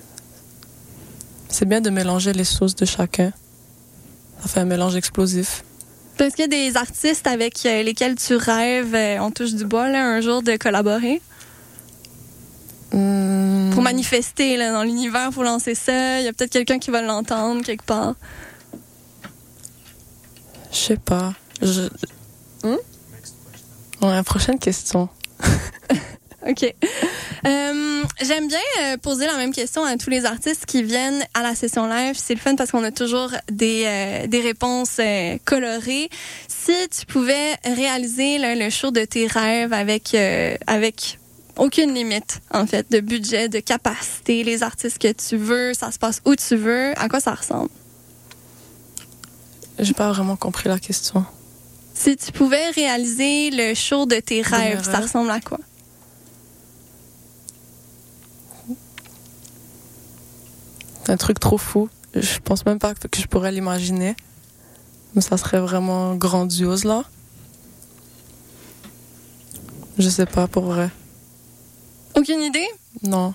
[1.49, 3.31] c'est bien de mélanger les sauces de chacun.
[4.41, 5.63] Ça fait un mélange explosif.
[6.19, 9.63] Est-ce qu'il y a des artistes avec euh, lesquels tu rêves, euh, on touche du
[9.65, 11.21] bois, là, un jour de collaborer?
[12.91, 16.91] Hmm, Pour manifester là, dans l'univers, pour lancer ça, il y a peut-être quelqu'un qui
[16.91, 18.15] va l'entendre quelque part.
[20.71, 21.33] Je sais pas.
[21.61, 21.83] Je...
[22.63, 22.77] Hmm?
[24.01, 25.07] Ouais, prochaine question.
[26.47, 26.75] OK.
[27.45, 31.41] Euh, J'aime bien euh, poser la même question à tous les artistes qui viennent à
[31.41, 32.15] la session live.
[32.17, 36.09] C'est le fun parce qu'on a toujours des, euh, des réponses euh, colorées.
[36.49, 41.17] Si tu pouvais réaliser là, le show de tes rêves avec, euh, avec
[41.55, 45.97] aucune limite, en fait, de budget, de capacité, les artistes que tu veux, ça se
[45.97, 47.69] passe où tu veux, à quoi ça ressemble?
[49.79, 51.23] J'ai pas vraiment compris la question.
[51.93, 55.59] Si tu pouvais réaliser le show de tes rêves, ça ressemble à quoi?
[61.07, 61.89] Un truc trop fou.
[62.15, 64.15] Je pense même pas que je pourrais l'imaginer.
[65.15, 67.03] Mais ça serait vraiment grandiose, là.
[69.97, 70.89] Je sais pas, pour vrai.
[72.15, 72.67] Aucune idée?
[73.03, 73.33] Non.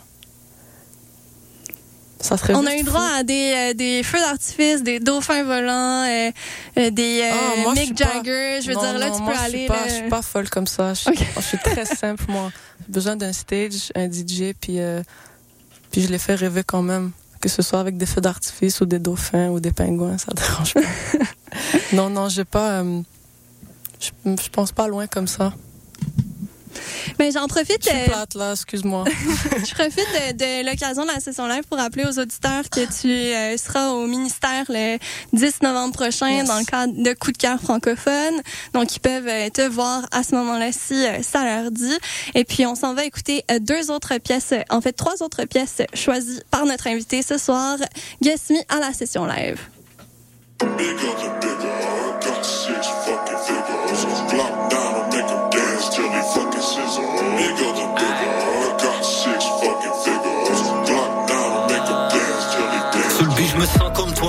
[2.21, 2.85] Ça serait On a eu fou.
[2.87, 6.31] droit à des, euh, des feux d'artifice, des dauphins volants, euh,
[6.79, 7.31] euh, des
[7.63, 8.61] moi, suis Mick pas- Jagger.
[8.63, 9.67] Je veux Non, dire, là, non, tu moi, peux je suis aller.
[9.67, 9.89] pas, là.
[9.89, 10.95] Je suis pas folle comme ça.
[10.95, 12.51] Je suis, je suis très simple, moi.
[12.87, 14.79] J'ai besoin d'un stage, un DJ, puis,
[15.91, 17.11] puis je les fais rêver quand même.
[17.45, 20.73] Que ce soit avec des feux d'artifice ou des dauphins ou des pingouins, ça dérange
[20.73, 20.81] pas.
[21.93, 22.81] non, non, j'ai pas.
[22.81, 23.03] euh,
[24.01, 25.53] je, pense pas loin comme ça.
[27.19, 27.83] Mais j'en profite.
[27.85, 29.05] Je suis euh, plate là, excuse-moi.
[29.67, 33.09] Je profite de, de l'occasion de la session live pour rappeler aux auditeurs que tu
[33.09, 34.99] euh, seras au ministère le
[35.33, 36.49] 10 novembre prochain Yes.
[36.49, 38.35] dans le cadre de Coup de cœur francophone.
[38.73, 41.97] Donc, ils peuvent euh, te voir à ce moment-là si euh, ça leur dit.
[42.35, 45.45] Et puis, on s'en va écouter euh, deux autres pièces, euh, en fait, trois autres
[45.45, 47.77] pièces choisies par notre invité ce soir,
[48.23, 49.59] Guess Me à la session live.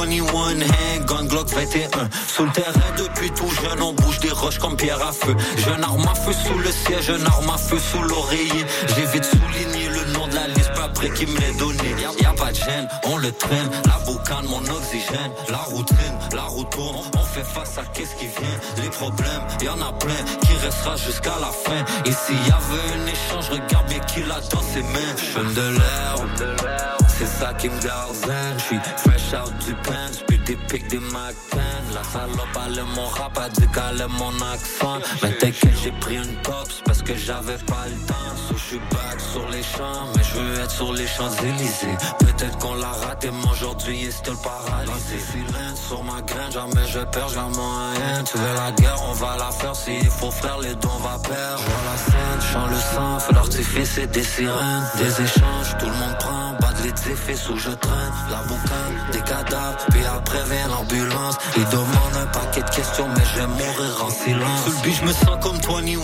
[0.05, 2.09] 21, handgun Glock 21.
[2.27, 5.35] Sous le terrain depuis tout jeune, on bouge des roches comme pierre à feu.
[5.57, 8.65] Jeune arme à feu sous le siège, jeune arme à feu sous l'oreiller.
[8.95, 11.89] J'ai vite souligné le nom de la liste, pas après qui me l'ait donné.
[11.99, 13.69] Y a, y a pas de gêne, on le traîne.
[13.85, 15.31] La boucane, mon oxygène.
[15.49, 16.97] La routine, la route tourne.
[17.17, 18.83] On fait face à qu'est-ce qui vient.
[18.83, 21.83] Les problèmes, y en a plein qui restera jusqu'à la fin.
[22.05, 25.15] Et s'il y avait un échange, regarde bien qui l'a dans ses mains.
[25.33, 28.57] Jeune de l'air, c'est ça qui me zen.
[28.57, 31.85] J'suis fresh out du pen, j'peux des pics des McCann.
[31.93, 34.99] La salope elle mon rap, elle dit qu'elle mon accent.
[35.23, 38.35] Mais t'inquiète, j'ai pris une tops parce que j'avais pas le temps.
[38.47, 41.97] So j'suis back sur les champs, mais j'veux être sur les Champs-Élysées.
[42.19, 45.19] Peut-être qu'on l'a raté, mais aujourd'hui il est still paralysé.
[45.19, 48.23] Silence sur ma graine, jamais je perds, jamais mon.
[48.25, 49.75] Tu veux la guerre, on va la faire.
[49.75, 51.59] S'il faut frère, les dons on va perdre.
[51.59, 54.83] J'vois la scène, chant le sang, feu l'artifice et des sirènes.
[54.97, 56.44] Des échanges, tout le monde prend,
[56.85, 58.13] de l'édifice où je traîne.
[58.29, 61.37] La boucane, des cadavres, puis après vient l'ambulance.
[61.57, 64.63] Ils demandent un paquet de questions, mais je vais mourir en silence.
[64.65, 65.99] Sous le but, je me sens comme 21,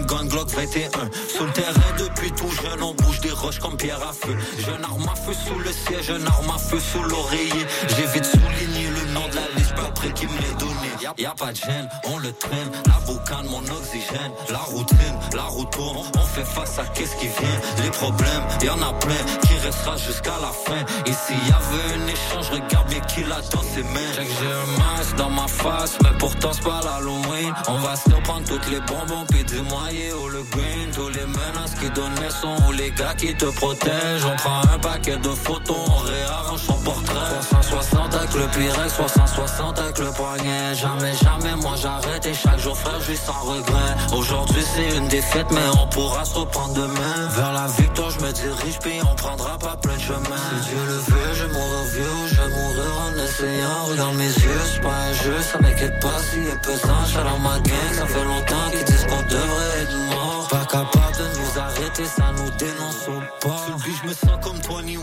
[0.00, 0.90] handgun Glock 21.
[1.28, 4.36] Sous le terrain depuis tout jeune, on bouge des roches comme pierre à feu.
[4.58, 7.66] Jeune arme à feu sous le siège, un arme à feu sous l'oreiller.
[7.96, 10.64] J'ai vite souligné le nom de la liste, après qui me l'ait
[11.00, 11.14] donné.
[11.18, 12.70] Y a pas de gêne, on le traîne.
[12.86, 14.32] La boucane, mon oxygène.
[14.50, 16.06] La routine, la route tourne.
[16.16, 17.60] On fait face à qu'est-ce qui vient.
[17.82, 20.84] Les problèmes, y en a plein qui restera jusqu'à la fin.
[21.06, 24.12] Et s'il y avait un échange, regarde bien qui l'a dans ses mains.
[24.14, 27.52] J'ai un masque dans ma face, mais pourtant c'est pas l'Halloween.
[27.68, 30.90] On va se prendre toutes les bonbons, puis du moyer ou le green.
[30.94, 34.24] Tous les menaces qui donnent naissance ou les gars qui te protègent.
[34.24, 37.14] On prend un paquet de photos, on réarrange son portrait.
[37.40, 40.74] 360 avec le Pyrex, 360 avec le poignet.
[40.90, 43.94] Jamais, jamais, moi j'arrête et chaque jour frère, je sans regret.
[44.12, 47.28] Aujourd'hui c'est une défaite, mais on pourra se reprendre demain.
[47.30, 50.42] Vers la victoire, je me dirige, puis on prendra pas plein de chemin.
[50.62, 53.84] Si Dieu le veut, je mourrai vieux je mourir en essayant.
[53.90, 57.22] Regarde mes yeux, c'est pas un jeu, ça m'inquiète pas s'il est pesant.
[57.24, 60.29] Dans ma gang, ça fait longtemps qu'ils disent qu'on devrait être mort.
[60.70, 63.56] Capable de nous arrêter, ça nous dénonce au pas.
[63.66, 65.00] Sous le je me sens comme 21,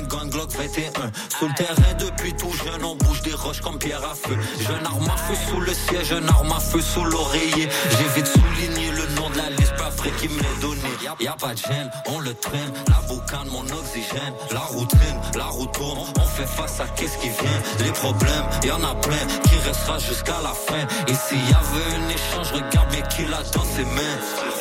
[0.00, 1.12] handgun Glock 21.
[1.38, 4.34] Sous le terrain depuis tout jeune, on bouge des roches comme pierre à feu.
[4.58, 7.68] Jeune arme à feu sous le siège, jeune arme à feu sous l'oreiller.
[7.90, 10.80] J'ai vite souligné le nom de la liste, pas après qui me l'ait donné.
[11.20, 12.72] Y a pas de gêne, on le traîne.
[12.88, 14.32] La boucane, mon oxygène.
[14.50, 16.06] La routine, la route tourne.
[16.18, 17.60] On fait face à qu'est-ce qui vient.
[17.84, 20.86] Les problèmes, y en a plein qui restera jusqu'à la fin.
[21.06, 24.55] Et s'il y avait un échange, regarde bien qui l'a dans ses mains.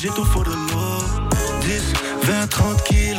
[0.00, 1.30] J'ai tout faux de l'eau.
[1.62, 1.92] 10,
[2.22, 3.18] 20, 30 kilos.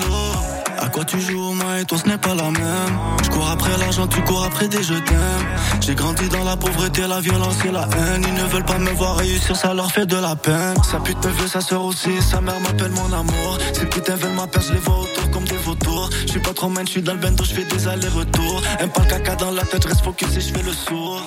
[0.78, 2.94] À quoi tu joues au main et toi ce n'est pas la même.
[3.24, 5.46] Je cours après l'argent, tu cours après des je t'aime.
[5.82, 8.24] J'ai grandi dans la pauvreté, la violence et la haine.
[8.26, 10.82] Ils ne veulent pas me voir réussir, ça leur fait de la peine.
[10.90, 13.58] Sa pute me veut, sa sœur aussi, sa mère m'appelle mon amour.
[13.74, 16.10] Ces putains veulent ma place, je les vois autour comme des vautours.
[16.22, 18.62] Je suis pas trop man, je suis dans le bendo, je fais des allers-retours.
[18.80, 21.22] Aime pas caca dans la tête, reste focus et je fais le sourd.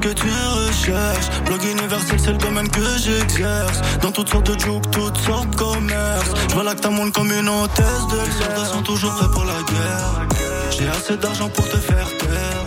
[0.00, 1.28] Que tu recherches.
[1.44, 3.80] Blog universel, c'est le domaine que j'exerce.
[4.00, 6.32] Dans toutes sortes de jokes, toutes sortes de commerces.
[6.48, 8.66] Je vois là que t'as monde comme une hôtesse de l'air.
[8.66, 10.26] Sont toujours prêts pour la guerre.
[10.70, 12.64] J'ai assez d'argent pour te faire taire.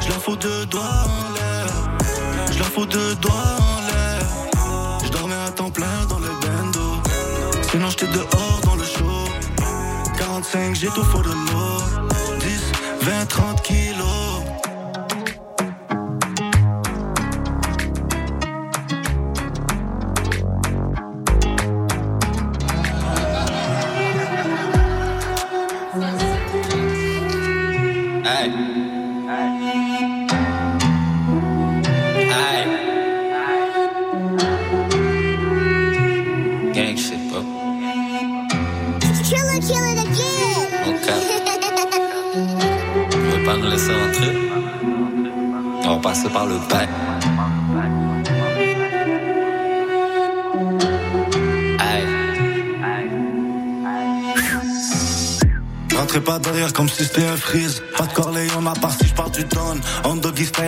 [0.00, 1.66] Je leur fous deux doigts en l'air.
[2.50, 4.26] Je leur fous deux doigts en l'air.
[5.04, 7.02] Je dormais à temps plein dans le bendo.
[7.70, 9.24] Sinon j'étais dehors dans le show.
[10.18, 12.08] 45, j'ai tout faux de l'eau.
[12.40, 14.23] 10, 20, 30 kilos.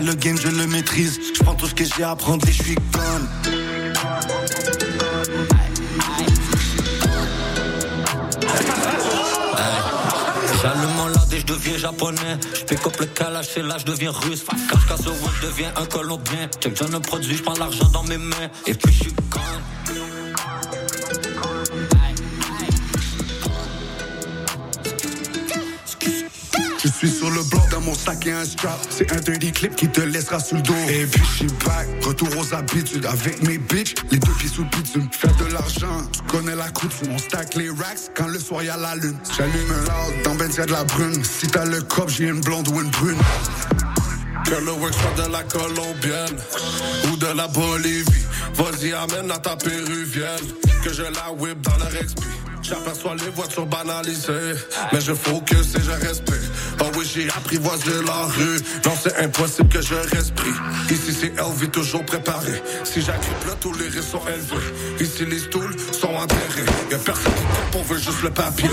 [0.06, 1.18] Le game, je le maîtrise.
[1.36, 3.28] Je prends tout ce que j'ai à prendre et je suis gone.
[10.62, 12.38] J'allume lard et je deviens japonais.
[12.54, 14.44] Je pick up le kalash et là je deviens russe.
[14.52, 16.48] Je casse je deviens un colombien.
[16.60, 18.48] Check John le produit, je prends l'argent dans mes mains.
[18.66, 19.12] Et puis je suis
[27.96, 28.78] sac et un strap.
[28.90, 30.74] C'est un dirty clip qui te laissera sous le dos.
[30.88, 33.94] Et puis je back, retour aux habitudes avec mes bitches.
[34.10, 35.08] Les deux pieds sous le bitume.
[35.10, 37.12] Faire de l'argent, tu connais la coutume.
[37.12, 39.16] On stack les racks quand le soir y a la lune.
[39.36, 41.24] J'allume un loud, dans Benz y'a de la brune.
[41.24, 43.18] Si t'as le cop, j'ai une blonde ou une brune.
[44.44, 46.36] Que le work soit de la colombienne
[47.10, 48.04] ou de la Bolivie.
[48.54, 50.46] Vas-y, amène à ta péruvienne.
[50.84, 52.22] Que je la whip dans leur expi.
[52.68, 54.54] J'aperçois les voitures banalisées,
[54.92, 56.50] mais je focus et je respire.
[56.80, 58.58] Oh oui, j'ai apprivoisé la rue.
[58.84, 60.62] Non, c'est impossible que je respire.
[60.90, 62.60] Ici, c'est LV toujours préparé.
[62.82, 64.66] Si j'agrippe là, tous les risques sont élevés.
[65.00, 66.66] Ici, les stools sont enterrés.
[66.90, 67.32] Y'a personne
[67.70, 68.70] qui on veut juste le papier.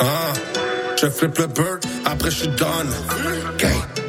[0.00, 0.32] Ah,
[1.00, 2.94] je flippe le bird, après je suis done.
[3.58, 4.03] Gang.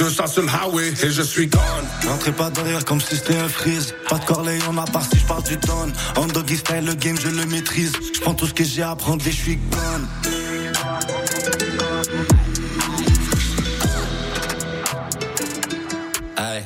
[0.00, 1.60] 200 sur le highway et je suis gone.
[2.08, 3.94] Rentrez pas derrière comme si c'était un freeze.
[4.08, 5.92] Pas de corley, on a part si je parle du don.
[6.16, 7.92] En doggy style, le game, je le maîtrise.
[8.14, 10.08] Je prends tout ce que j'ai à prendre et je suis gone.
[16.38, 16.64] Hey.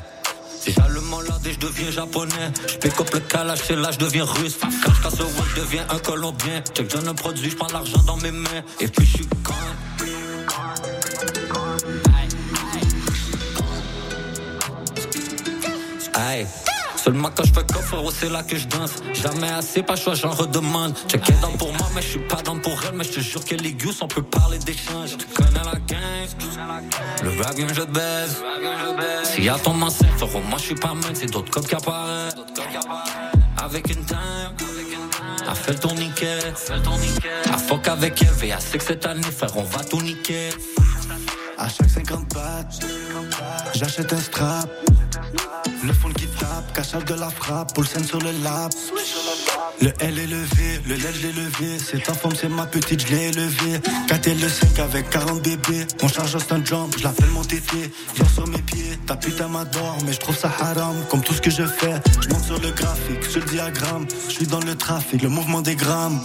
[0.61, 3.99] Si j'allume là et je deviens japonais, je pick up le calage et là je
[3.99, 4.59] deviens russe.
[4.61, 6.63] Quand je casse je deviens un colombien.
[6.73, 9.94] Check donne un produit, je prends l'argent dans mes mains et puis je suis gone.
[16.17, 16.47] Hey.
[16.97, 18.93] Seulement quand je fais coffre, c'est là que je danse.
[19.13, 20.95] Jamais assez, pas choix, j'en redemande.
[21.09, 22.97] Check est dans pour moi, mais je suis pas dans pour elle.
[22.97, 25.17] Mais je te jure que les gus, on peut parler d'échange.
[25.19, 26.29] Tu connais la gang,
[27.23, 28.43] le rap je baise.
[29.25, 31.75] S'il y a ton mancêtre, frérot, moi je suis pas mal, c'est d'autres cops qui
[31.75, 32.35] apparaissent.
[33.63, 34.55] Avec une time,
[35.47, 36.39] a fait le tourniquet.
[37.53, 40.51] A fuck avec elle, et à que cette année, frère, on va tout niquer.
[41.59, 42.69] À chaque 50 bahts,
[43.75, 44.69] j'achète un strap.
[45.87, 48.73] Le fond qui tape, cachage de la frappe, pour sur le lap.
[49.83, 51.79] Le L est levé, le L je l'ai levé.
[51.79, 53.81] C'est ta forme, c'est ma petite, je l'ai élevé.
[54.09, 55.87] 4 et le 5 avec 40 bébés.
[56.03, 57.93] On charge un jump, je l'appelle mon tété.
[58.15, 60.97] Viens sur mes pieds, ta putain m'adore, mais je trouve ça haram.
[61.11, 64.07] Comme tout ce que je fais, je monte sur le graphique, sur le diagramme.
[64.29, 66.19] Je suis dans le trafic, le mouvement des grammes.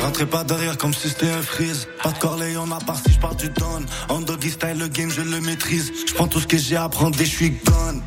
[0.00, 1.88] Rentrez pas derrière comme si c'était un freeze.
[2.04, 3.84] Pas de corley, on a part si je pars du don.
[4.08, 5.90] En doggy le game, je le maîtrise.
[6.06, 8.00] Je prends tout ce que j'ai à prendre et je suis gone.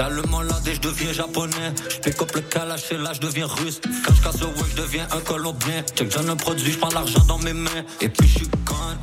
[0.00, 1.74] J'allume mon et je deviens japonais.
[2.02, 3.82] Je up le calage là je deviens russe.
[4.06, 5.82] Quand je casse le web, je deviens un colombien.
[5.94, 7.84] Check, j'en un produit, je l'argent dans mes mains.
[8.00, 8.96] Et puis je suis gone.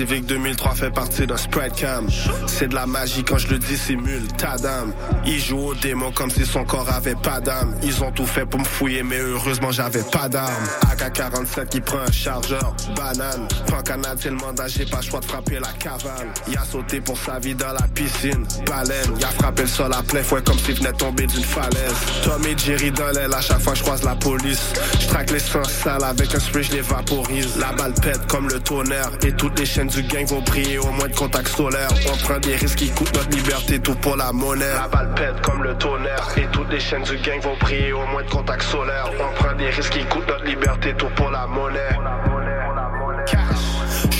[0.00, 2.06] Civic 2003 fait partie d'un spread cam.
[2.46, 4.94] C'est de la magie quand je le dissimule, ta dame.
[5.26, 7.74] Il joue au démon comme si son corps avait pas d'âme.
[7.82, 10.64] Ils ont tout fait pour me fouiller, mais heureusement j'avais pas d'arme.
[10.90, 13.46] AK-47 qui prend un chargeur, banane.
[13.66, 16.28] Pas canadien, le mandat, j'ai pas choix de frapper la cavale.
[16.48, 19.12] Il a sauté pour sa vie dans la piscine, baleine.
[19.18, 21.94] Il a frappé le sol à plein fouet comme s'il venait tomber d'une falaise.
[22.24, 24.72] Tom et Jerry dans l'aile à chaque fois je croise la police.
[24.98, 27.58] Je traque les sens sales avec un spray, je les vaporise.
[27.58, 30.90] La balle pète comme le tonnerre et toutes les chaînes du gang vont briller au
[30.92, 31.88] moins de contact solaire.
[32.12, 34.64] On prend des risques qui coûtent notre liberté, tout pour la monnaie.
[34.74, 38.06] La balle pète comme le tonnerre et toutes les chaînes du gang vont briller au
[38.06, 39.10] moins de contact solaire.
[39.18, 41.90] On prend des risques qui coûtent notre liberté, tout pour la monnaie.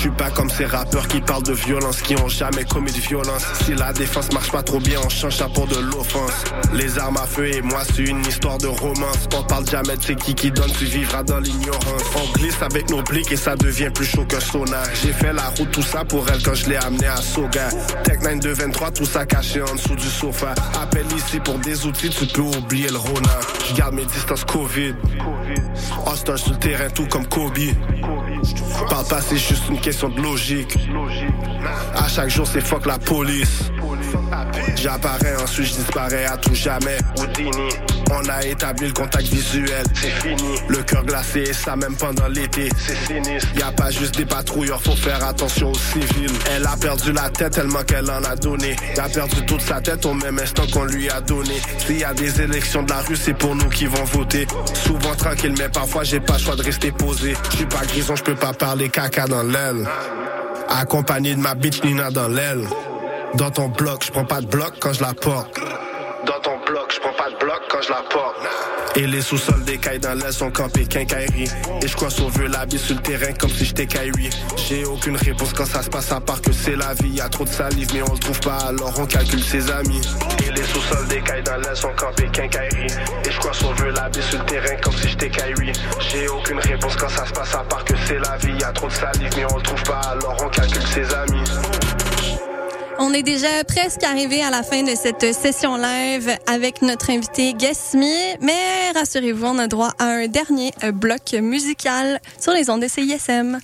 [0.01, 2.97] Je suis pas comme ces rappeurs qui parlent de violence, qui ont jamais commis de
[2.97, 3.43] violence.
[3.63, 6.43] Si la défense marche pas trop bien, on change ça pour de l'offense.
[6.73, 9.29] Les armes à feu et moi, c'est une histoire de romance.
[9.37, 12.01] On parle jamais de c'est qui qui donne, tu vivras dans l'ignorance.
[12.15, 14.81] On glisse avec nos blics et ça devient plus chaud qu'un sauna.
[15.03, 17.69] J'ai fait la route, tout ça pour elle quand je l'ai amené à Soga.
[18.03, 20.55] Tech 9223, tout ça caché en dessous du sofa.
[20.81, 23.39] Appelle ici pour des outils, tu peux oublier le Rona.
[23.69, 24.95] Je garde mes distances Covid.
[26.07, 27.59] All-star sur le terrain, tout comme Kobe.
[28.89, 30.77] Pas, c'est juste une question de logique.
[31.95, 33.70] À chaque jour, c'est fuck la police.
[34.75, 36.97] J'apparais, ensuite je disparais à tout jamais.
[38.11, 39.83] On a établi le contact visuel.
[39.93, 40.55] C'est fini.
[40.67, 42.69] Le cœur glacé, ça même pendant l'été.
[42.77, 43.47] C'est sinistre.
[43.55, 46.31] Y a pas juste des patrouilleurs, faut faire attention aux civils.
[46.55, 48.75] Elle a perdu la tête tellement qu'elle en a donné.
[48.93, 51.61] Elle a perdu toute sa tête au même instant qu'on lui a donné.
[51.77, 54.47] S'il y a des élections de la rue, c'est pour nous qui vont voter.
[54.73, 57.33] Souvent tranquille, mais parfois j'ai pas le choix de rester posé.
[57.51, 59.87] Je suis pas grison, je peux pas parler caca dans l'aile.
[60.69, 62.65] Accompagné de ma bitch Nina dans l'aile.
[63.35, 65.57] Dans ton bloc, je prends pas de bloc quand je la porte.
[66.25, 68.35] Dans ton bloc, je prends pas de bloc quand je la porte.
[68.95, 71.49] Et les sous-sols des cailles dans l'aile sont campés quincaillerie.
[71.81, 74.29] Et je crois sauver la vie sur le terrain comme si j'étais Kyrie.
[74.57, 77.09] J'ai aucune réponse quand ça se passe à part que c'est la vie.
[77.09, 80.01] Y a trop de salive mais on le trouve pas alors on calcule ses amis.
[80.45, 82.91] Et les sous-sols des cailles dans l'aile sont campés quincaillerie.
[83.25, 85.71] Et je crois sauver la vie sur le terrain comme si j'étais Kyrie.
[85.99, 88.53] J'ai aucune réponse quand ça se passe à part que c'est la vie.
[88.59, 91.43] Y a trop de salive mais on le trouve pas alors on calcule ses amis.
[93.03, 97.55] On est déjà presque arrivé à la fin de cette session live avec notre invité
[97.55, 102.87] Gasmi, mais rassurez-vous, on a droit à un dernier bloc musical sur les ondes de
[102.87, 103.57] CISM.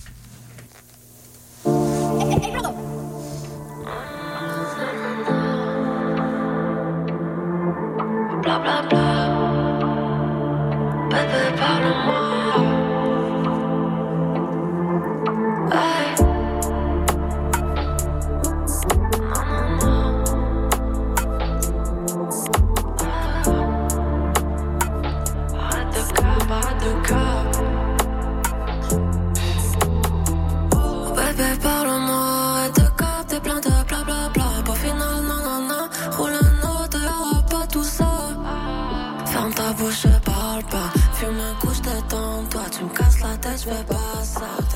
[43.47, 43.95] Tête, je fais pas.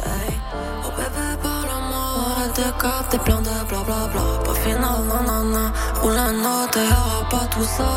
[0.06, 0.34] Hey.
[0.86, 2.48] Oh bébé, parle-moi.
[2.56, 4.44] De cap, t'es plein de blablabla.
[4.46, 5.72] Pas final, non.
[6.02, 7.92] Roule un autre, y'aura pas tout ça.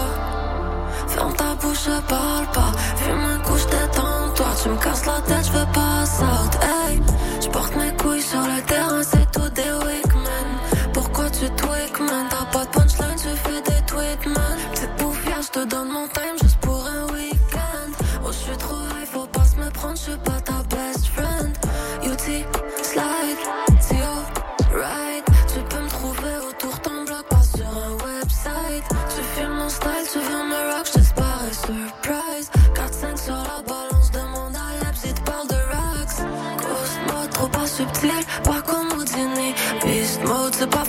[1.09, 2.73] Ferme ta bouche, parle pas.
[2.97, 4.31] Fume un coup, je t'attends.
[4.35, 6.33] Toi, tu me casses la tête, je fais pas ça.
[6.63, 7.01] Hey.
[7.41, 10.49] Je porte mes couilles sur le terrain, c'est tout des Wickman.
[10.93, 12.27] Pourquoi tu tweak, man?
[12.31, 14.57] T'as pas de punchline, tu fais des tweets, man.
[14.73, 17.91] Petite bouffière, je te donne mon time juste pour un week-end.
[18.25, 20.41] Oh, je suis trop high, faut pas se me prendre, je suis pas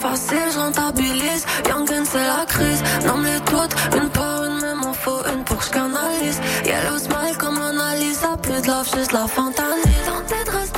[0.09, 1.45] facile, je rentabilise.
[1.69, 2.81] Young Gun, c'est la crise.
[3.05, 6.39] Nomme-les toutes, une par une, même en faut une pour que je canalise.
[6.65, 9.81] Yellow smile comme Annalisa, plus de love, juste la fentanyl.
[10.05, 10.74] Tenter de rester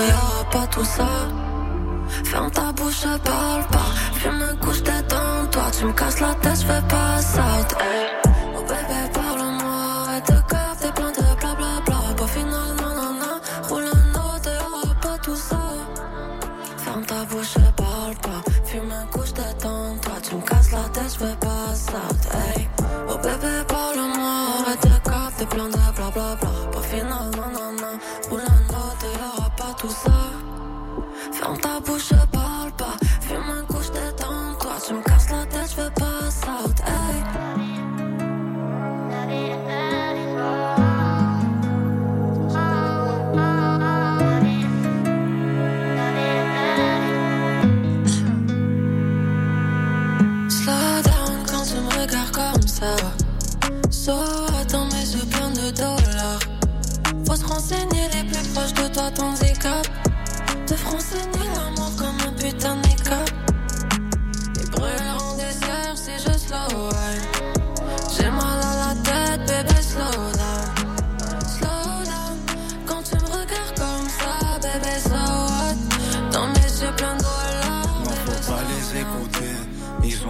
[0.00, 1.08] y'aura pas tout ça.
[2.24, 3.90] Ferme ta bouche, je parle pas.
[4.14, 5.46] Fume un coup, j't'attends.
[5.50, 7.44] Toi, tu me casses la tête, j'fais pas ça.
[7.80, 8.06] Hey.
[8.56, 12.14] Oh bébé, parle-moi, arrête de cap, t'es plein de blablabla.
[12.16, 13.40] Pas final, nanana.
[13.68, 15.60] Roule un autre, y'aura pas tout ça.
[16.78, 18.42] Ferme ta bouche, je parle pas.
[18.64, 19.96] Fume un coup, j't'attends.
[20.02, 22.02] Toi, tu me casses la tête, j'fais pas ça.
[22.36, 22.68] Hey.
[23.08, 25.85] Oh bébé, parle-moi, arrête de cap, t'es plein de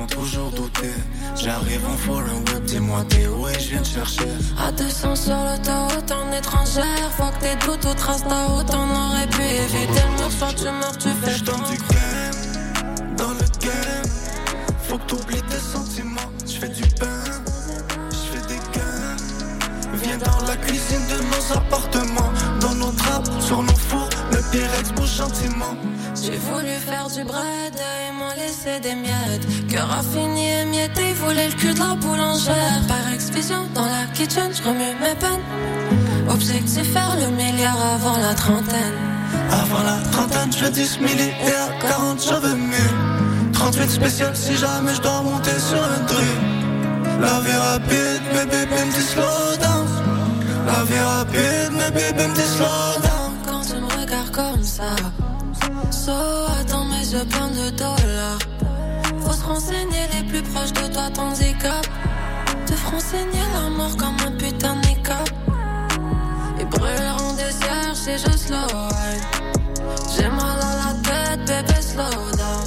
[0.07, 0.91] toujours douté.
[1.37, 4.29] J'arrive en foreign dis-moi t'es où et je viens te chercher.
[4.59, 8.91] À 200 sur l'autoroute en étrangère Faut que tes doutes ou traces ta route On
[8.91, 13.47] aurait pu éviter le mur Soit tu meurs, tu fais J'donne du game, dans le
[13.61, 14.11] game.
[14.89, 16.31] Faut que t'oublies tes sentiments.
[16.47, 17.23] J'fais du pain,
[18.11, 19.17] j'fais des gains.
[20.03, 22.33] Viens dans la cuisine de nos appartements.
[22.61, 25.75] Dans nos trappes, sur nos fours, le Pyrex bouge gentiment.
[26.23, 29.47] J'ai voulu faire du bread et m'en laisser des miettes.
[29.69, 32.81] Cœur raffiné et mietté, voulait le cul de la boulangère.
[32.87, 35.45] Par expédition dans la kitchen, je remue mes peines.
[36.29, 38.99] Objectif faire le milliard avant la trentaine.
[39.51, 42.77] Avant la trentaine, je 10 milli et à 40, j'en veux 1000.
[43.53, 46.37] 38 spécial si jamais je dois monter sur un truc.
[47.21, 49.87] La vie rapide, mais bébé me dit slow down.
[50.67, 53.33] La vie rapide, mais bébé me dit slow down.
[53.47, 54.95] Quand tu me regardes comme ça,
[55.91, 56.13] so
[56.61, 58.39] attends mes yeux pleins de dollars.
[59.27, 61.85] Faut se renseigner les plus proches de toi, ton handicap.
[62.65, 65.25] Te feront saigner la mort comme un putain de.
[66.61, 68.57] Et brûleront des cierges si je slow.
[70.15, 72.65] J'ai mal à la tête, bébé, slow down.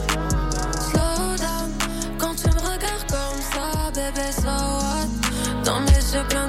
[0.90, 1.72] Slow down,
[2.18, 5.64] quand tu me regardes comme ça, bébé, what?
[5.64, 6.49] Dans mes yeux pleins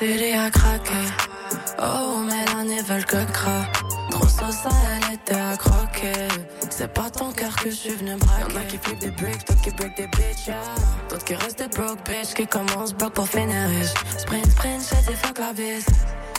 [0.00, 0.94] City a craqué.
[1.78, 3.66] Oh, mes l'année veulent que cra.
[4.10, 6.26] Trop sauce, elle était à croquer.
[6.70, 8.54] C'est pas ton cœur que je suis venu braquer.
[8.54, 10.56] Y'en a qui flip des bricks, d'autres qui break des bitches, yeah.
[11.10, 13.68] D'autres qui restent des broke bitch, qui commencent broke pour finir.
[14.16, 15.84] Sprint, sprint, j'ai des fuck la bise.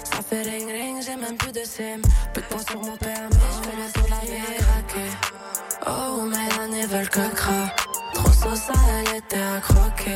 [0.05, 2.01] Ça fait ring ring, j'ai même plus de sim.
[2.34, 5.12] Peu de points sur mon permis, je fais le tour la vie.
[5.86, 7.90] Oh, mais l'année veulent que.
[8.24, 10.15] Trop sauce, elle était à croquer.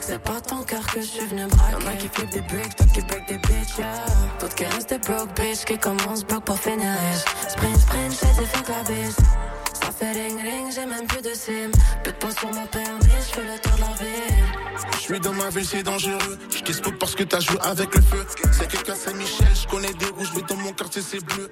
[0.00, 1.84] C'est pas ton cœur que je suis venu braquer.
[1.84, 4.04] Y'en a qui flip des bricks, d'autres qui break des bitches, yeah.
[4.40, 6.92] D'autres qui restent des broke bitch, qui commencent broke pour finir.
[7.48, 9.16] Sprint, sprint, j'ai des fuck la bise.
[10.70, 11.70] J'ai même plus de sim.
[12.04, 14.44] Peu de points sur mon permis, je fais le tour de la ville.
[14.92, 16.38] Je suis dans ma ville, c'est dangereux.
[16.50, 18.26] Je parce que t'as joué avec le feu.
[18.52, 21.50] C'est quelqu'un Saint-Michel, je connais des rouges, mais dans mon quartier c'est bleu.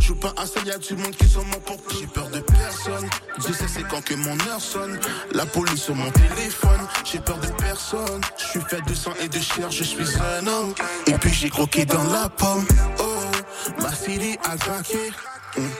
[0.00, 1.78] Je pas à ça, y'a du monde qui sont morts pour.
[1.98, 3.08] J'ai peur de personne.
[3.38, 4.98] Dieu sait c'est quand que mon heure sonne.
[5.32, 6.80] La police sur mon téléphone.
[7.04, 8.20] J'ai peur de personne.
[8.36, 10.06] Je suis fait de sang et de chair, je suis
[10.40, 10.74] un homme.
[11.06, 12.66] Et puis j'ai croqué dans la pomme.
[12.98, 15.12] Oh, ma city a craqué.
[15.56, 15.70] Hum.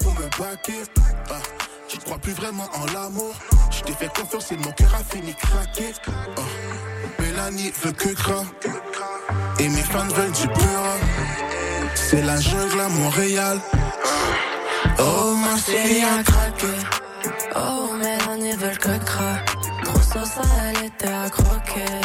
[0.00, 0.82] Pour me baquer.
[1.30, 1.34] Ah.
[1.88, 3.34] Je crois plus vraiment en l'amour.
[3.70, 5.92] Je fait confiance et mon cœur a fini craquer.
[6.38, 6.42] Oh.
[7.18, 8.46] Mélanie veut que craint.
[9.58, 10.82] Et mes fans veulent du pur.
[11.94, 13.60] C'est la jungle à Montréal.
[14.98, 16.74] Oh, ma chérie a craqué.
[17.54, 19.36] Oh, Mélanie veulent que cra.
[19.84, 22.00] Trop sauce, elle était à croquer.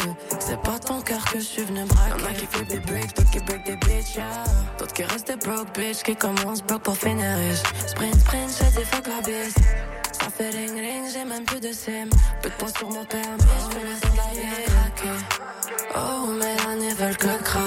[0.48, 2.10] C'est pas ton cœur que je suis venu braquer.
[2.10, 4.24] Y'en a qui flip des bricks, d'autres qui break des bitches, yeah.
[4.78, 7.62] D'autres qui restent des broke bitch, qui commencent broke pour finir riche.
[7.86, 9.54] Sprint, sprint, j'ai des fuck la bise.
[10.10, 12.08] Ça fait ring ring, j'ai même plus de sim.
[12.40, 13.26] Peu de points sur mon permis,
[13.60, 15.24] je fais le tour de la vie.
[15.94, 17.60] Oh, Mélanie veulent que cra.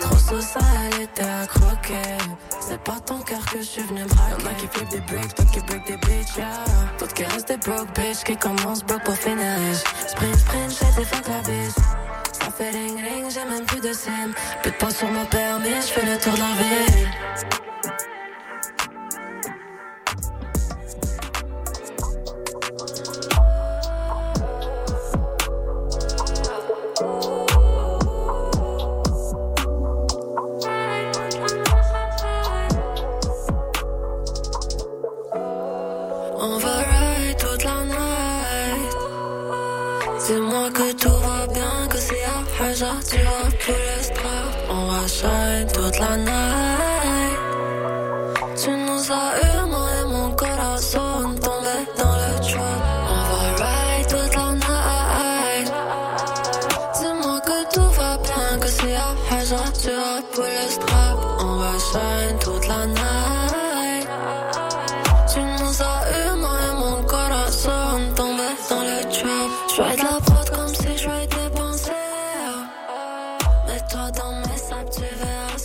[0.00, 2.18] Trop sauce, elle était à croquer.
[2.60, 4.42] C'est pas ton cœur que je suis venu braquer.
[4.42, 6.64] Y'en a qui flip des bricks, d'autres qui break des bitches, yeah.
[6.98, 9.84] D'autres qui restent des broke bitch, qui commencent broke pour finir riche.
[10.08, 11.85] Sprint, sprint, j'ai des fuck la bise.
[12.38, 14.32] Ça fait ring ring, j'ai même plus de sim.
[14.62, 17.08] Peu de points sur mon permis, je fais le tour de la ville.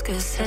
[0.03, 0.43] Que c'est.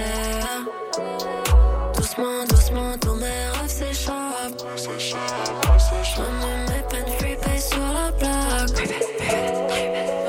[1.94, 4.64] Doucement, doucement, tous mes rêves s'échappent.
[4.76, 8.88] J'mets mes peines pay sur la plaque.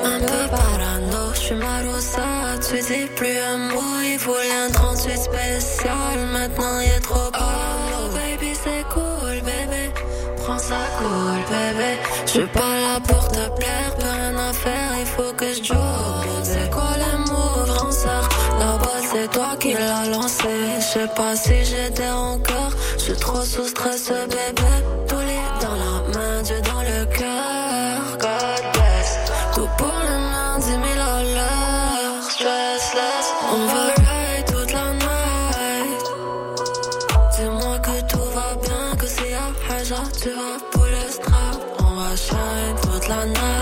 [0.04, 2.22] Un peu parano, j'suis marossa.
[2.68, 6.18] Tu dis plus un mot, il voulait un 38 spécial.
[6.32, 9.92] Maintenant y'a trop Oh baby, c'est cool, bébé.
[10.44, 11.98] Prends ça cool, bébé.
[12.26, 16.42] J'suis pas là pour te plaire, plus rien à faire, il faut que je joue.
[16.42, 18.28] C'est quoi les moves, ranceur?
[19.18, 20.48] C'est toi qui l'as lancé.
[20.78, 22.72] J'sais pas si j'ai des rancœurs.
[22.98, 24.72] J'suis trop sous stress, bébé.
[25.08, 27.96] Tous les dans la main, Dieu dans le cœur.
[28.24, 29.10] God bless.
[29.54, 30.82] Tout pour le main, 10 000
[31.14, 32.22] à l'heure.
[32.30, 33.26] Stressless.
[33.54, 36.04] On va ride toute la night.
[37.36, 41.58] Dis-moi que tout va bien, que c'est à hasard, tu vas pour le strap.
[41.78, 43.55] On va shine toute la night.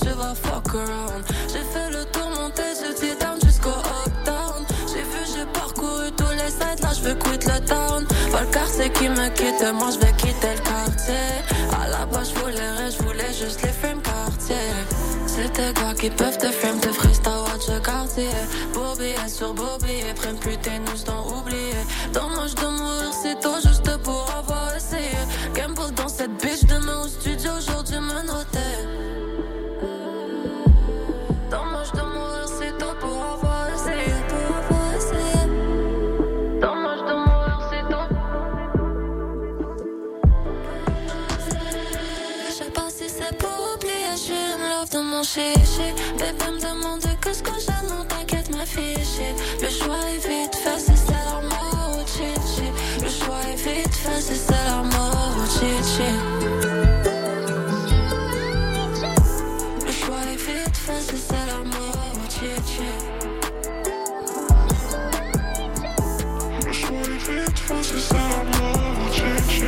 [0.00, 1.24] Tu vas fuck around.
[1.48, 4.64] J'ai fait le tour, monté, je down jusqu'au uptown.
[4.88, 8.06] J'ai vu, j'ai parcouru tous les sites, là je veux quitter le town.
[8.30, 11.28] Pas le quartier qui me quitte, moi je vais quitter le quartier.
[11.82, 14.66] À la base, je voulais rien, je voulais juste les frames quartier.
[15.26, 18.28] C'est tes gars qui peuvent te frame, te freestyle watch quartier.
[18.74, 21.82] Bobby sur Bobby, prennent plus tes news d'en oublier.
[22.12, 25.16] Dommage de mourir si tôt juste pour avoir essayé.
[25.54, 27.81] Gamble dans cette bitch, demain au studio, aujourd'hui
[48.72, 49.28] fiché.
[49.60, 52.68] Le choix est vite fait, c'est ça la mort ou chichi.
[53.02, 56.12] Le choix est vite fait, c'est ça la mort chichi.
[59.86, 62.92] Le choix est vite fait, c'est ça la mort chichi.
[66.66, 69.66] Le choix est vite fait, c'est ça la mort chichi.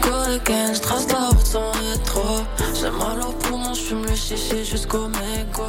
[0.00, 2.44] Go again, j'trace la route sans rétro.
[4.32, 5.66] Le jusqu'au mégot.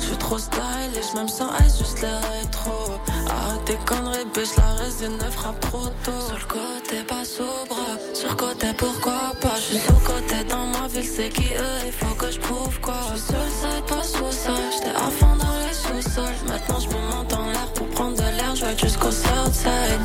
[0.00, 2.98] J'suis trop stylish, même sans ice, juste l'air rétro.
[3.28, 6.20] Arrête tes conneries, bitch, la résine ne frappe trop tôt.
[6.28, 7.96] Sur le côté, pas sous bras.
[8.14, 9.56] Sur côté, pourquoi pas?
[9.56, 13.00] J'suis sous côté dans ma ville, c'est qui eux, il faut que j'prouve quoi?
[13.14, 14.52] J'suis suicide, pas sous ça.
[14.72, 16.40] J'étais à fond dans les sous-sols.
[16.48, 20.04] Maintenant, j'me monte en l'air pour prendre de l'air, j'vais jusqu'au Southside.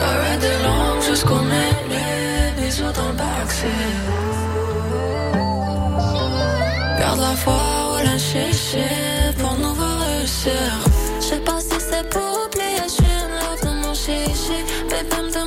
[0.00, 4.23] Arrête de longue jusqu'au milieu, bisous dans le backseat.
[7.24, 8.88] La foi ou la chichi
[9.38, 10.64] pour nous réussir.
[11.20, 14.58] Je sais pas si c'est pour oublier, je suis love de mon chichi.
[14.90, 15.43] Bébé me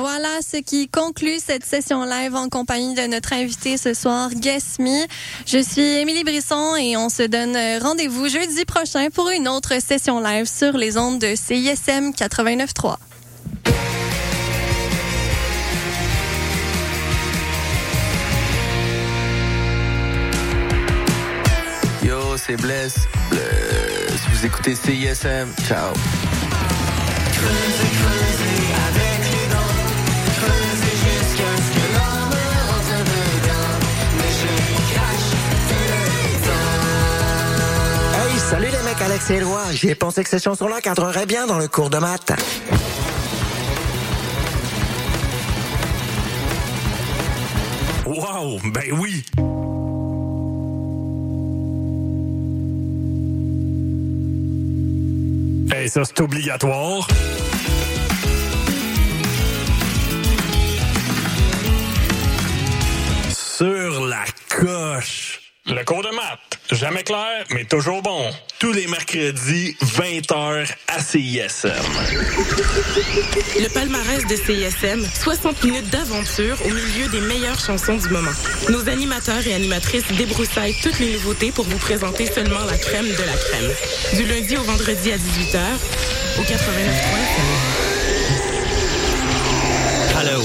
[0.00, 5.06] Voilà ce qui conclut cette session live en compagnie de notre invité ce soir, Me.
[5.46, 10.18] Je suis Émilie Brisson et on se donne rendez-vous jeudi prochain pour une autre session
[10.18, 12.96] live sur les ondes de CISM 89.3.
[22.02, 22.94] Yo, c'est Bless.
[23.28, 24.20] Bless.
[24.32, 25.52] Vous écoutez CISM.
[25.68, 25.92] Ciao.
[38.50, 39.62] Salut les mecs, Alex et Éloi.
[39.72, 42.32] J'ai pensé que ces chansons-là cadreraient bien dans le cours de maths.
[48.04, 49.24] Wow, ben oui.
[55.80, 57.06] Et ça, c'est obligatoire.
[63.32, 65.39] Sur la coche.
[65.66, 68.30] Le cours de maths, jamais clair, mais toujours bon.
[68.58, 71.70] Tous les mercredis, 20h à CISM.
[73.58, 78.30] Le palmarès de CISM, 60 minutes d'aventure au milieu des meilleures chansons du moment.
[78.70, 83.22] Nos animateurs et animatrices débroussaillent toutes les nouveautés pour vous présenter seulement la crème de
[83.22, 83.70] la crème.
[84.14, 85.58] Du lundi au vendredi à 18h,
[86.38, 86.50] au 89.3
[90.20, 90.42] Hello,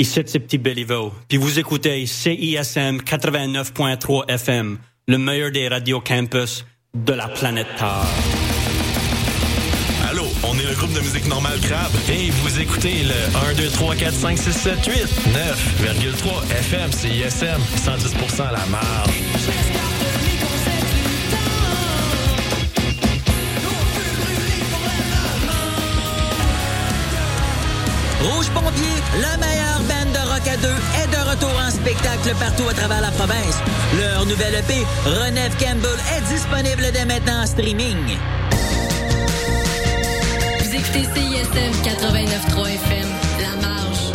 [0.00, 6.64] ici c'est Petit Béliveau, puis vous écoutez CISM 89.3 FM, le meilleur des radios campus
[6.94, 8.06] de la planète Terre.
[10.08, 13.68] Allô, on est le groupe de musique normale Crabe et vous écoutez le 1, 2,
[13.68, 14.94] 3, 4, 5, 6, 7, 8,
[15.84, 19.89] 9,3 FM, c'est ISM, 110% à la marge.
[28.22, 32.68] Rouge Pompier, la meilleure bande de rock à deux, est de retour en spectacle partout
[32.68, 33.56] à travers la province.
[33.98, 37.96] Leur nouvelle EP, Renève Campbell, est disponible dès maintenant en streaming.
[40.58, 43.08] Vous écoutez CISM 89.3 FM,
[43.40, 44.12] La Marge.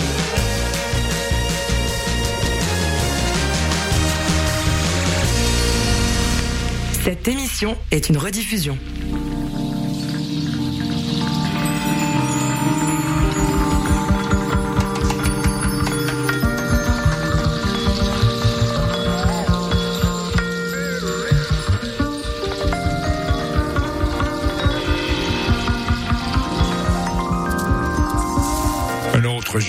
[7.03, 8.77] Cette émission est une rediffusion.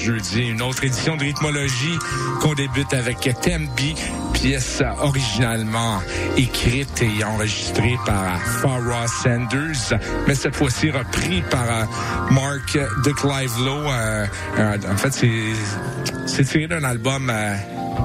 [0.07, 1.99] Jeudi, une autre édition de rythmologie
[2.41, 3.97] qu'on débute avec Tembi,
[4.35, 6.01] pièce originalement
[6.37, 9.99] écrite et enregistrée par Farrah Sanders,
[10.29, 11.85] mais cette fois-ci repris par euh,
[12.31, 13.91] Mark de Clive Lowe.
[13.91, 14.27] Euh,
[14.89, 15.27] en fait,
[16.27, 17.57] c'est tiré d'un album euh,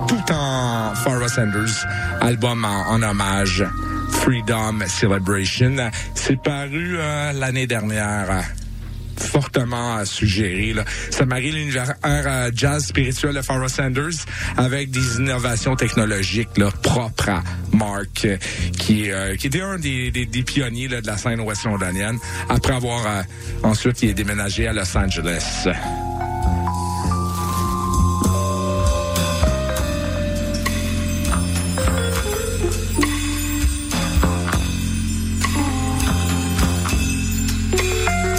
[0.08, 1.86] tout en Farrah Sanders,
[2.20, 3.64] album en, hommage.
[4.10, 5.76] Freedom Celebration.
[6.16, 6.97] C'est paru
[7.34, 8.43] l'année dernière.
[9.22, 10.74] Fortement euh, suggéré.
[10.74, 10.84] Là.
[11.10, 11.94] Ça marie l'univers
[12.54, 14.26] jazz spirituel de Pharoah Sanders
[14.58, 18.38] avec des innovations technologiques là, propres à Mark, euh,
[18.78, 22.18] qui, euh, qui était un des, des, des pionniers là, de la scène ouest londonienne.
[22.50, 23.22] Après avoir euh,
[23.64, 25.68] ensuite il est déménagé à Los Angeles.